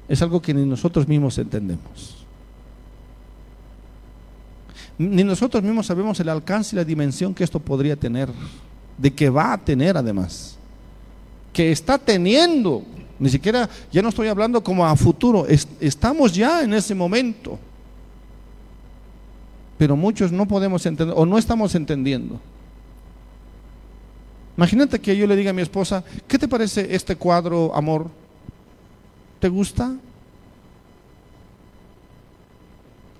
[0.07, 2.18] es algo que ni nosotros mismos entendemos.
[4.99, 8.29] Ni nosotros mismos sabemos el alcance y la dimensión que esto podría tener,
[8.97, 10.57] de que va a tener además,
[11.53, 12.83] que está teniendo.
[13.17, 17.57] Ni siquiera, ya no estoy hablando como a futuro, estamos ya en ese momento.
[19.77, 22.37] Pero muchos no podemos entender o no estamos entendiendo.
[24.57, 28.07] Imagínate que yo le diga a mi esposa, ¿qué te parece este cuadro, amor?
[29.39, 29.95] ¿Te gusta?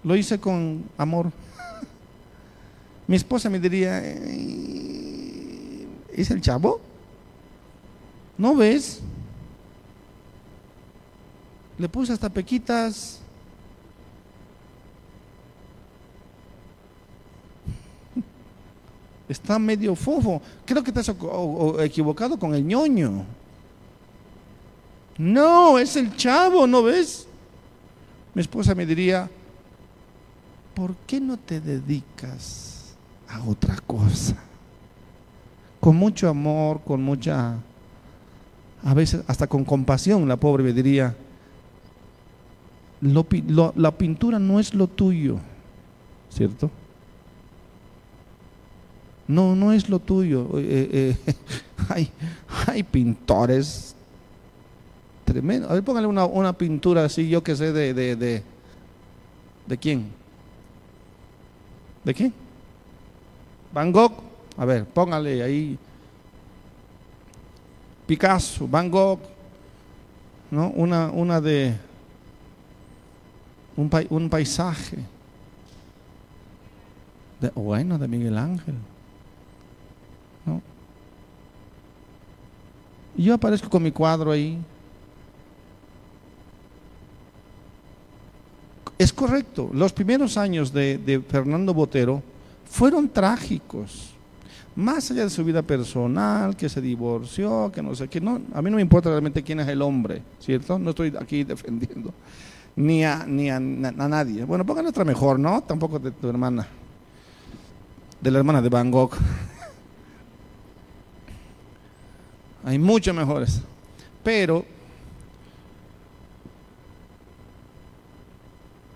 [0.04, 1.32] Lo hice con amor.
[3.10, 3.98] Mi esposa me diría,
[6.14, 6.80] ¿es el chavo?
[8.38, 9.00] ¿No ves?
[11.80, 13.20] Le puse hasta pequitas.
[19.28, 20.40] Está medio fofo.
[20.64, 21.12] Creo que estás
[21.80, 23.26] equivocado con el ñoño.
[25.18, 27.26] No, es el chavo, ¿no ves?
[28.36, 29.28] Mi esposa me diría,
[30.76, 32.79] ¿por qué no te dedicas
[33.30, 34.36] a otra cosa.
[35.80, 37.56] Con mucho amor, con mucha,
[38.84, 41.16] a veces hasta con compasión, la pobre me diría,
[43.02, 45.38] la pintura no es lo tuyo,
[46.30, 46.70] ¿cierto?
[49.28, 50.50] No, no es lo tuyo.
[50.58, 51.36] Eh, eh,
[51.90, 52.12] hay,
[52.66, 53.96] hay, pintores
[55.24, 55.70] tremendos.
[55.70, 58.44] A ver, póngale una, una pintura así, yo que sé, de, de, de,
[59.68, 60.08] ¿de quién?
[62.04, 62.34] ¿De quién?
[63.74, 64.14] Van Gogh,
[64.58, 65.78] a ver, póngale ahí
[68.08, 69.20] Picasso, Van Gogh,
[70.50, 70.70] ¿no?
[70.72, 71.76] Una, una de
[73.78, 74.98] un, un paisaje.
[77.40, 78.74] De, bueno, de Miguel Ángel.
[80.46, 80.62] ¿no?
[83.16, 84.58] Y yo aparezco con mi cuadro ahí.
[88.98, 92.22] Es correcto, los primeros años de, de Fernando Botero,
[92.70, 94.14] fueron trágicos.
[94.76, 98.22] Más allá de su vida personal, que se divorció, que no sé qué.
[98.22, 100.80] No, a mí no me importa realmente quién es el hombre, ¿cierto?
[100.80, 102.14] No estoy aquí defendiendo
[102.76, 104.46] ni a, ni a, nadie.
[104.46, 105.62] Bueno, pongan otra mejor, ¿no?
[105.62, 106.66] Tampoco de tu hermana,
[108.22, 109.12] de la hermana de Van Gogh.
[112.64, 113.62] Hay muchos mejores.
[114.24, 114.66] Pero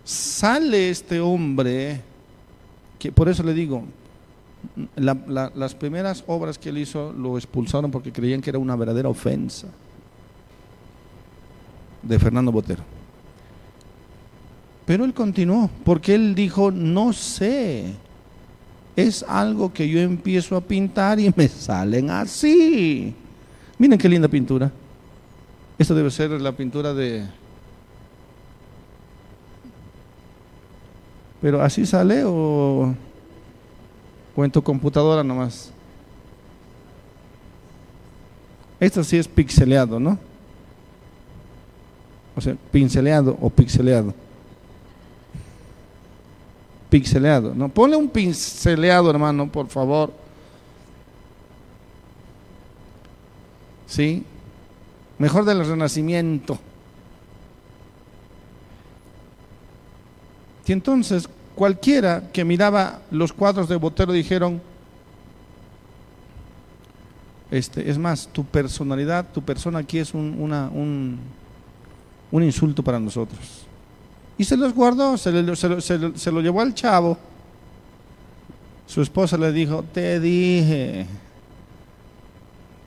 [0.05, 2.12] sale este hombre
[3.11, 3.83] por eso le digo,
[4.95, 9.67] las primeras obras que él hizo lo expulsaron porque creían que era una verdadera ofensa
[12.01, 12.83] de Fernando Botero.
[14.85, 17.93] Pero él continuó, porque él dijo, no sé,
[18.95, 23.15] es algo que yo empiezo a pintar y me salen así.
[23.77, 24.71] Miren qué linda pintura.
[25.77, 27.25] Esta debe ser la pintura de
[31.43, 32.95] Pero así sale o,
[34.33, 35.73] o en tu computadora nomás.
[38.79, 40.17] Esto sí es pixeleado, ¿no?
[42.33, 44.13] O sea, pinceleado o pixeleado.
[46.89, 47.67] Pixeleado, ¿no?
[47.67, 50.13] Ponle un pinceleado, hermano, por favor.
[53.85, 54.23] ¿Sí?
[55.17, 56.57] Mejor del renacimiento.
[60.65, 64.61] Y entonces cualquiera que miraba los cuadros de Botero dijeron,
[67.51, 71.19] este, es más, tu personalidad, tu persona aquí es un, un,
[72.31, 73.65] un insulto para nosotros.
[74.37, 75.31] Y se los guardó, se,
[76.15, 77.17] se lo llevó al chavo.
[78.87, 81.05] Su esposa le dijo, te dije,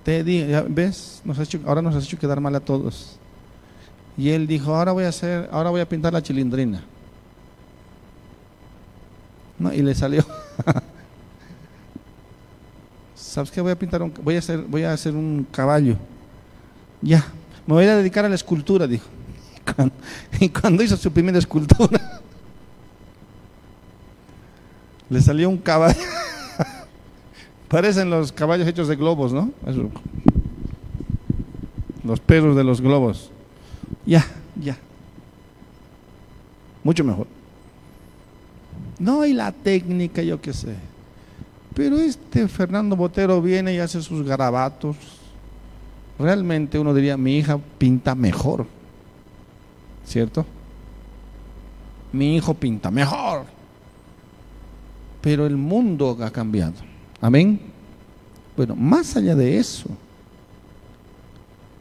[0.07, 1.21] te dije, ¿ves?
[1.25, 3.19] Nos hecho, ahora nos has hecho quedar mal a todos.
[4.17, 6.85] Y él dijo, ahora voy a hacer, ahora voy a pintar la chilindrina.
[9.59, 10.25] No, y le salió.
[13.15, 13.61] ¿Sabes qué?
[13.61, 15.97] Voy a pintar un, voy a hacer, voy a hacer un caballo.
[17.03, 17.25] Ya,
[17.67, 19.07] me voy a dedicar a la escultura, dijo.
[20.41, 22.01] Y cuando hizo su primera escultura,
[25.11, 26.01] le salió un caballo.
[27.69, 29.51] Parecen los caballos hechos de globos, ¿no?
[32.05, 33.31] Los perros de los globos.
[34.05, 34.25] Ya,
[34.55, 34.79] ya.
[36.85, 37.27] Mucho mejor.
[38.99, 40.75] No, hay la técnica, yo qué sé.
[41.75, 44.97] Pero este Fernando Botero viene y hace sus garabatos.
[46.19, 48.67] Realmente uno diría, mi hija pinta mejor.
[50.07, 50.47] ¿Cierto?
[52.13, 53.45] Mi hijo pinta mejor.
[55.21, 56.75] Pero el mundo ha cambiado.
[57.21, 57.61] Amén.
[58.57, 59.91] Bueno, más allá de eso.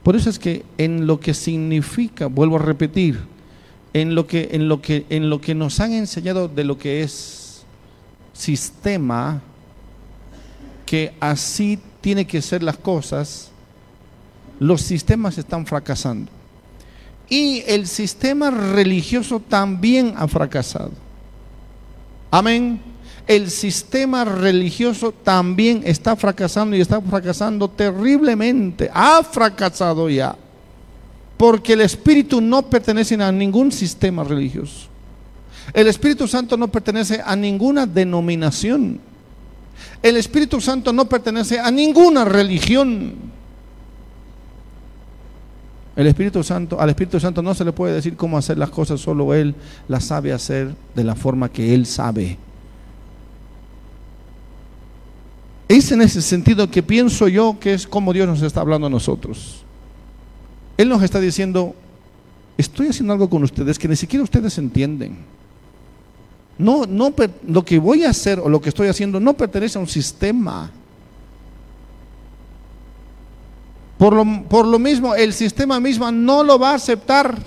[0.03, 3.19] Por eso es que en lo que significa, vuelvo a repetir,
[3.95, 7.01] en lo que, en lo que, en lo que nos han enseñado de lo que
[7.01, 7.63] es
[8.33, 9.41] sistema,
[10.85, 13.51] que así tiene que ser las cosas,
[14.59, 16.29] los sistemas están fracasando.
[17.29, 20.91] Y el sistema religioso también ha fracasado.
[22.31, 22.81] Amén.
[23.25, 28.91] El sistema religioso también está fracasando y está fracasando terriblemente.
[28.93, 30.35] Ha fracasado ya.
[31.37, 34.87] Porque el Espíritu no pertenece a ningún sistema religioso.
[35.73, 38.99] El Espíritu Santo no pertenece a ninguna denominación.
[40.01, 43.13] El Espíritu Santo no pertenece a ninguna religión.
[45.95, 48.99] El Espíritu Santo, al Espíritu Santo no se le puede decir cómo hacer las cosas,
[48.99, 49.55] solo Él
[49.87, 52.37] las sabe hacer de la forma que Él sabe.
[55.67, 58.89] Es en ese sentido que pienso yo que es como Dios nos está hablando a
[58.89, 59.64] nosotros.
[60.77, 61.73] Él nos está diciendo,
[62.57, 65.17] estoy haciendo algo con ustedes que ni siquiera ustedes entienden.
[66.57, 67.13] No, no,
[67.47, 70.71] lo que voy a hacer o lo que estoy haciendo no pertenece a un sistema.
[73.97, 77.37] Por lo, por lo mismo, el sistema mismo no lo va a aceptar.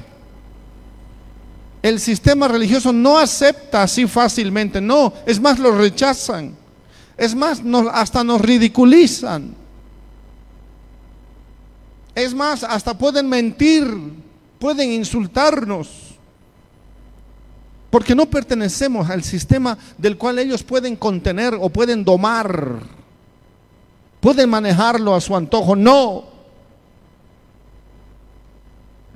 [1.82, 6.54] El sistema religioso no acepta así fácilmente, no, es más, lo rechazan.
[7.16, 9.54] Es más, hasta nos ridiculizan.
[12.18, 13.86] Es más, hasta pueden mentir,
[14.58, 15.88] pueden insultarnos,
[17.90, 22.80] porque no pertenecemos al sistema del cual ellos pueden contener o pueden domar,
[24.18, 25.76] pueden manejarlo a su antojo.
[25.76, 26.24] No,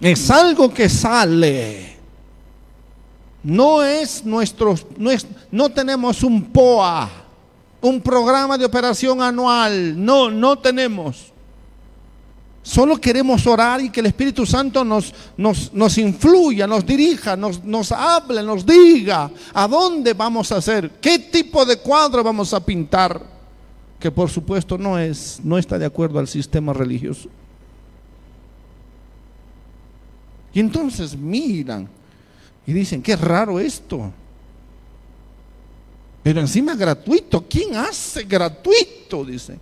[0.01, 1.97] es algo que sale.
[3.43, 4.77] No es nuestro,
[5.51, 7.11] no, tenemos un POA,
[7.81, 9.93] un programa de operación anual.
[10.05, 11.32] No, no tenemos.
[12.62, 17.64] Solo queremos orar y que el Espíritu Santo nos, nos, nos influya, nos dirija, nos,
[17.64, 22.64] nos hable, nos diga a dónde vamos a hacer, qué tipo de cuadro vamos a
[22.64, 23.20] pintar,
[23.98, 27.28] que por supuesto no, es, no está de acuerdo al sistema religioso.
[30.55, 31.89] Y entonces miran
[32.64, 34.12] y dicen, qué raro esto.
[36.22, 39.24] Pero encima gratuito, ¿quién hace gratuito?
[39.24, 39.59] Dice.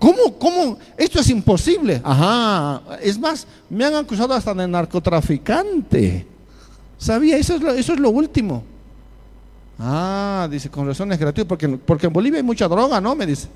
[0.00, 0.78] ¿Cómo, cómo?
[0.96, 2.00] Esto es imposible.
[2.02, 2.80] Ajá.
[3.02, 6.26] Es más, me han acusado hasta de narcotraficante.
[6.96, 7.36] ¿Sabía?
[7.36, 8.64] Eso es lo, eso es lo último.
[9.78, 13.14] Ah, dice, con razón es gratuito, porque, porque en Bolivia hay mucha droga, ¿no?
[13.14, 13.48] Me dice.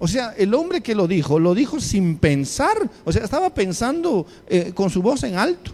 [0.00, 2.90] O sea, el hombre que lo dijo, lo dijo sin pensar.
[3.04, 5.70] O sea, estaba pensando eh, con su voz en alto.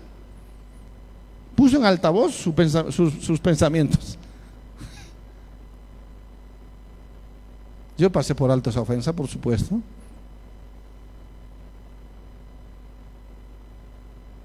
[1.57, 4.19] Puso en altavoz sus pensamientos.
[8.01, 9.78] Yo pasé por alto esa ofensa, por supuesto.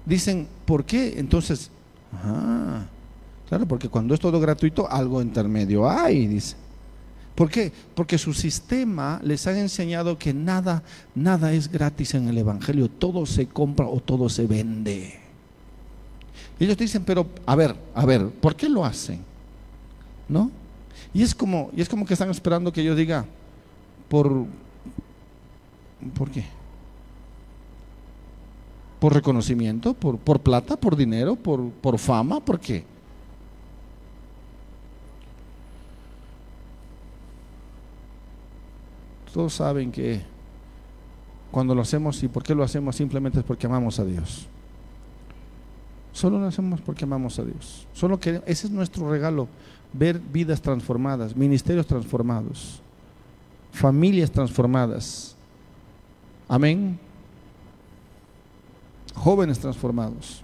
[0.04, 1.18] Dicen, ¿por qué?
[1.18, 1.70] Entonces,
[2.12, 2.84] ah,
[3.48, 6.54] claro, porque cuando es todo gratuito, algo intermedio hay, dice.
[7.34, 7.72] ¿Por qué?
[7.94, 10.82] Porque su sistema les ha enseñado que nada,
[11.14, 15.18] nada es gratis en el Evangelio, todo se compra o todo se vende.
[16.60, 19.20] Ellos dicen, pero a ver, a ver, ¿por qué lo hacen?
[20.28, 20.50] ¿No?
[21.14, 23.24] Y es como, y es como que están esperando que yo diga,
[24.08, 24.46] por,
[26.16, 26.44] ¿por qué?
[29.00, 29.94] ¿Por reconocimiento?
[29.94, 30.76] ¿Por, por plata?
[30.76, 31.36] ¿Por dinero?
[31.36, 32.40] ¿Por, ¿Por fama?
[32.40, 32.84] ¿Por qué?
[39.32, 40.22] Todos saben que
[41.50, 44.46] cuando lo hacemos y por qué lo hacemos simplemente es porque amamos a Dios.
[46.12, 47.86] Solo lo hacemos porque amamos a Dios.
[47.92, 49.48] Solo que ese es nuestro regalo,
[49.92, 52.80] ver vidas transformadas, ministerios transformados,
[53.72, 55.36] familias transformadas.
[56.48, 56.98] Amén.
[59.14, 60.42] Jóvenes transformados.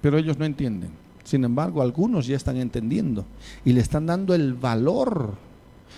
[0.00, 0.90] Pero ellos no entienden.
[1.24, 3.24] Sin embargo, algunos ya están entendiendo
[3.64, 5.34] y le están dando el valor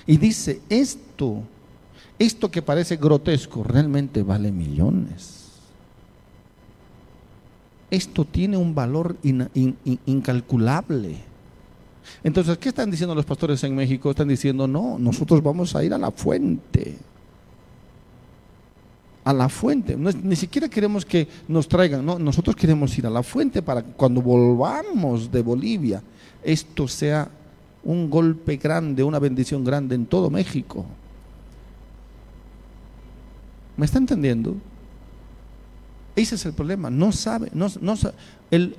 [0.06, 1.42] y dice, esto,
[2.18, 5.46] esto que parece grotesco, realmente vale millones.
[7.90, 9.16] Esto tiene un valor
[10.06, 11.16] incalculable.
[12.22, 14.10] Entonces, ¿qué están diciendo los pastores en México?
[14.10, 16.96] Están diciendo, no, nosotros vamos a ir a la fuente.
[19.24, 19.96] A la fuente.
[19.96, 23.92] ni siquiera queremos que nos traigan, no, nosotros queremos ir a la fuente para que
[23.92, 26.02] cuando volvamos de Bolivia,
[26.42, 27.28] esto sea
[27.82, 30.84] un golpe grande, una bendición grande en todo México.
[33.76, 34.56] ¿Me está entendiendo?
[36.16, 36.88] Ese es el problema.
[36.88, 37.68] No sabe, no,
[38.50, 38.76] el,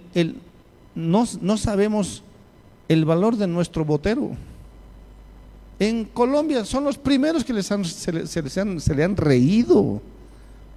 [0.96, 2.24] no, sabemos
[2.88, 4.32] el valor de nuestro botero.
[5.80, 10.02] En Colombia son los primeros que les han, se, le han reído.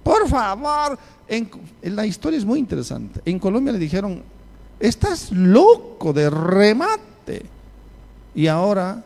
[0.03, 0.97] Por favor,
[1.27, 1.49] en,
[1.83, 3.21] la historia es muy interesante.
[3.25, 4.21] En Colombia le dijeron,
[4.79, 7.45] estás loco de remate.
[8.35, 9.03] Y ahora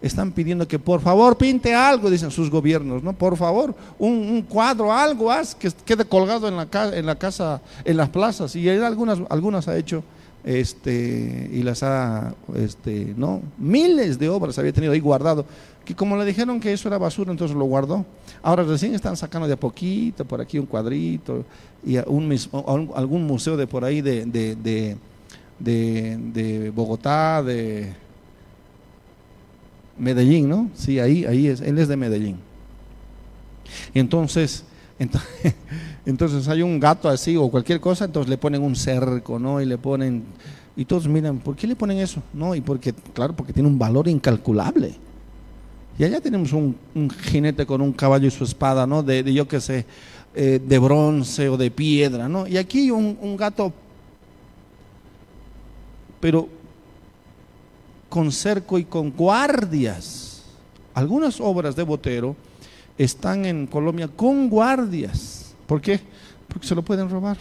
[0.00, 3.12] están pidiendo que por favor pinte algo, dicen sus gobiernos, ¿no?
[3.12, 7.96] Por favor, un, cuadro, algo, haz que quede colgado en la, en la casa, en
[7.96, 8.56] las plazas.
[8.56, 10.02] Y algunas, algunas ha hecho
[10.44, 13.42] este, y las ha, este, ¿no?
[13.58, 15.44] Miles de obras había tenido ahí guardado,
[15.84, 18.04] que como le dijeron que eso era basura, entonces lo guardó.
[18.42, 21.44] Ahora recién están sacando de a poquito, por aquí un cuadrito,
[21.84, 22.38] y un,
[22.94, 24.96] algún museo de por ahí de, de,
[25.58, 27.92] de Bogotá, de
[29.98, 30.70] Medellín, ¿no?
[30.74, 32.36] Sí, ahí, ahí es, él es de Medellín.
[33.94, 34.00] Y
[36.06, 39.60] entonces, hay un gato así o cualquier cosa, entonces le ponen un cerco, ¿no?
[39.60, 40.24] Y le ponen,
[40.76, 42.22] y todos miran, ¿por qué le ponen eso?
[42.32, 44.94] No, y porque, claro, porque tiene un valor incalculable.
[45.98, 46.76] Y allá tenemos un,
[47.24, 49.02] jinete con un caballo y su espada, ¿no?
[49.02, 49.86] De, yo qué sé,
[50.34, 52.46] eh, de bronce o de piedra, ¿no?
[52.46, 53.72] Y aquí un gato,
[56.20, 56.48] pero
[58.12, 60.42] con cerco y con guardias.
[60.92, 62.36] Algunas obras de Botero
[63.04, 65.54] están en Colombia con guardias.
[65.66, 66.00] ¿Por qué?
[66.48, 67.36] Porque se lo pueden robar.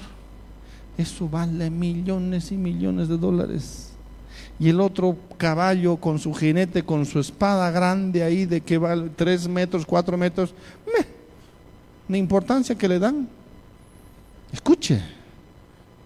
[0.97, 3.91] Eso vale millones y millones de dólares.
[4.59, 9.09] Y el otro caballo con su jinete, con su espada grande ahí de que vale
[9.15, 10.53] tres metros, cuatro metros,
[10.85, 11.05] meh,
[12.07, 13.27] la importancia que le dan.
[14.51, 15.01] Escuche,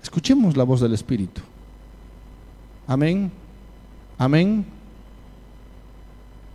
[0.02, 1.42] escuchemos la voz del Espíritu.
[2.88, 3.32] Amén.
[4.18, 4.66] Amén.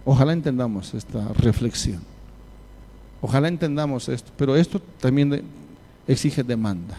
[0.05, 2.10] Ojalá entendamos esta reflexión.
[3.23, 5.43] Ojalá entendamos esto, pero esto también
[6.07, 6.99] exige demanda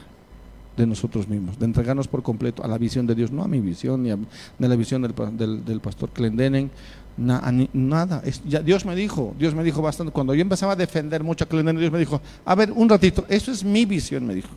[0.77, 3.59] de nosotros mismos, de entregarnos por completo a la visión de Dios, no a mi
[3.59, 4.17] visión ni a,
[4.59, 6.71] la visión del, pastor Clendenen,
[7.17, 8.23] nada.
[8.63, 11.79] Dios me dijo, Dios me dijo bastante, cuando yo empezaba a defender mucho a Clendenen,
[11.79, 14.49] Dios me dijo, a ver, un ratito, eso es mi visión, me dijo.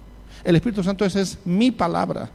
[0.45, 2.31] El Espíritu Santo, esa es mi palabra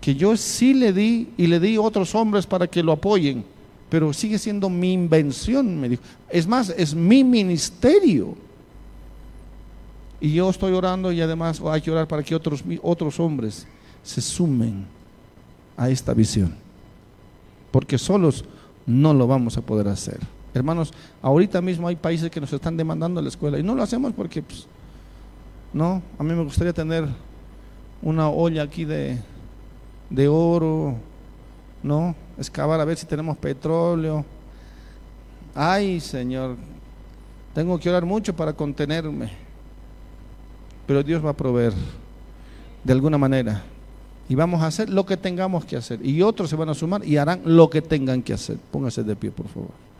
[0.00, 3.44] que yo sí le di y le di a otros hombres para que lo apoyen,
[3.92, 6.02] pero sigue siendo mi invención, me dijo.
[6.30, 8.34] Es más, es mi ministerio.
[10.18, 13.66] Y yo estoy orando y además hay que orar para que otros, otros hombres
[14.02, 14.86] se sumen
[15.76, 16.54] a esta visión.
[17.70, 18.46] Porque solos
[18.86, 20.20] no lo vamos a poder hacer.
[20.54, 24.14] Hermanos, ahorita mismo hay países que nos están demandando la escuela y no lo hacemos
[24.14, 24.66] porque, pues,
[25.74, 27.06] no, a mí me gustaría tener
[28.00, 29.18] una olla aquí de,
[30.08, 30.96] de oro,
[31.82, 32.14] ¿no?
[32.38, 34.24] Excavar a ver si tenemos petróleo.
[35.54, 36.56] Ay, Señor,
[37.54, 39.30] tengo que orar mucho para contenerme.
[40.86, 41.72] Pero Dios va a proveer
[42.82, 43.62] de alguna manera.
[44.28, 46.04] Y vamos a hacer lo que tengamos que hacer.
[46.04, 48.56] Y otros se van a sumar y harán lo que tengan que hacer.
[48.70, 49.91] Póngase de pie, por favor.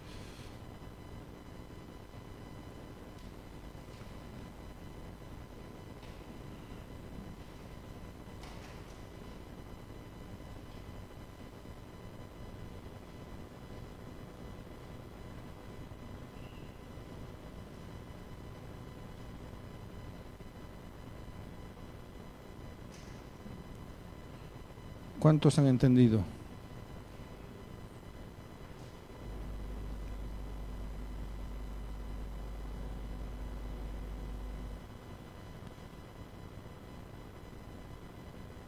[25.22, 26.24] ¿Cuántos han entendido?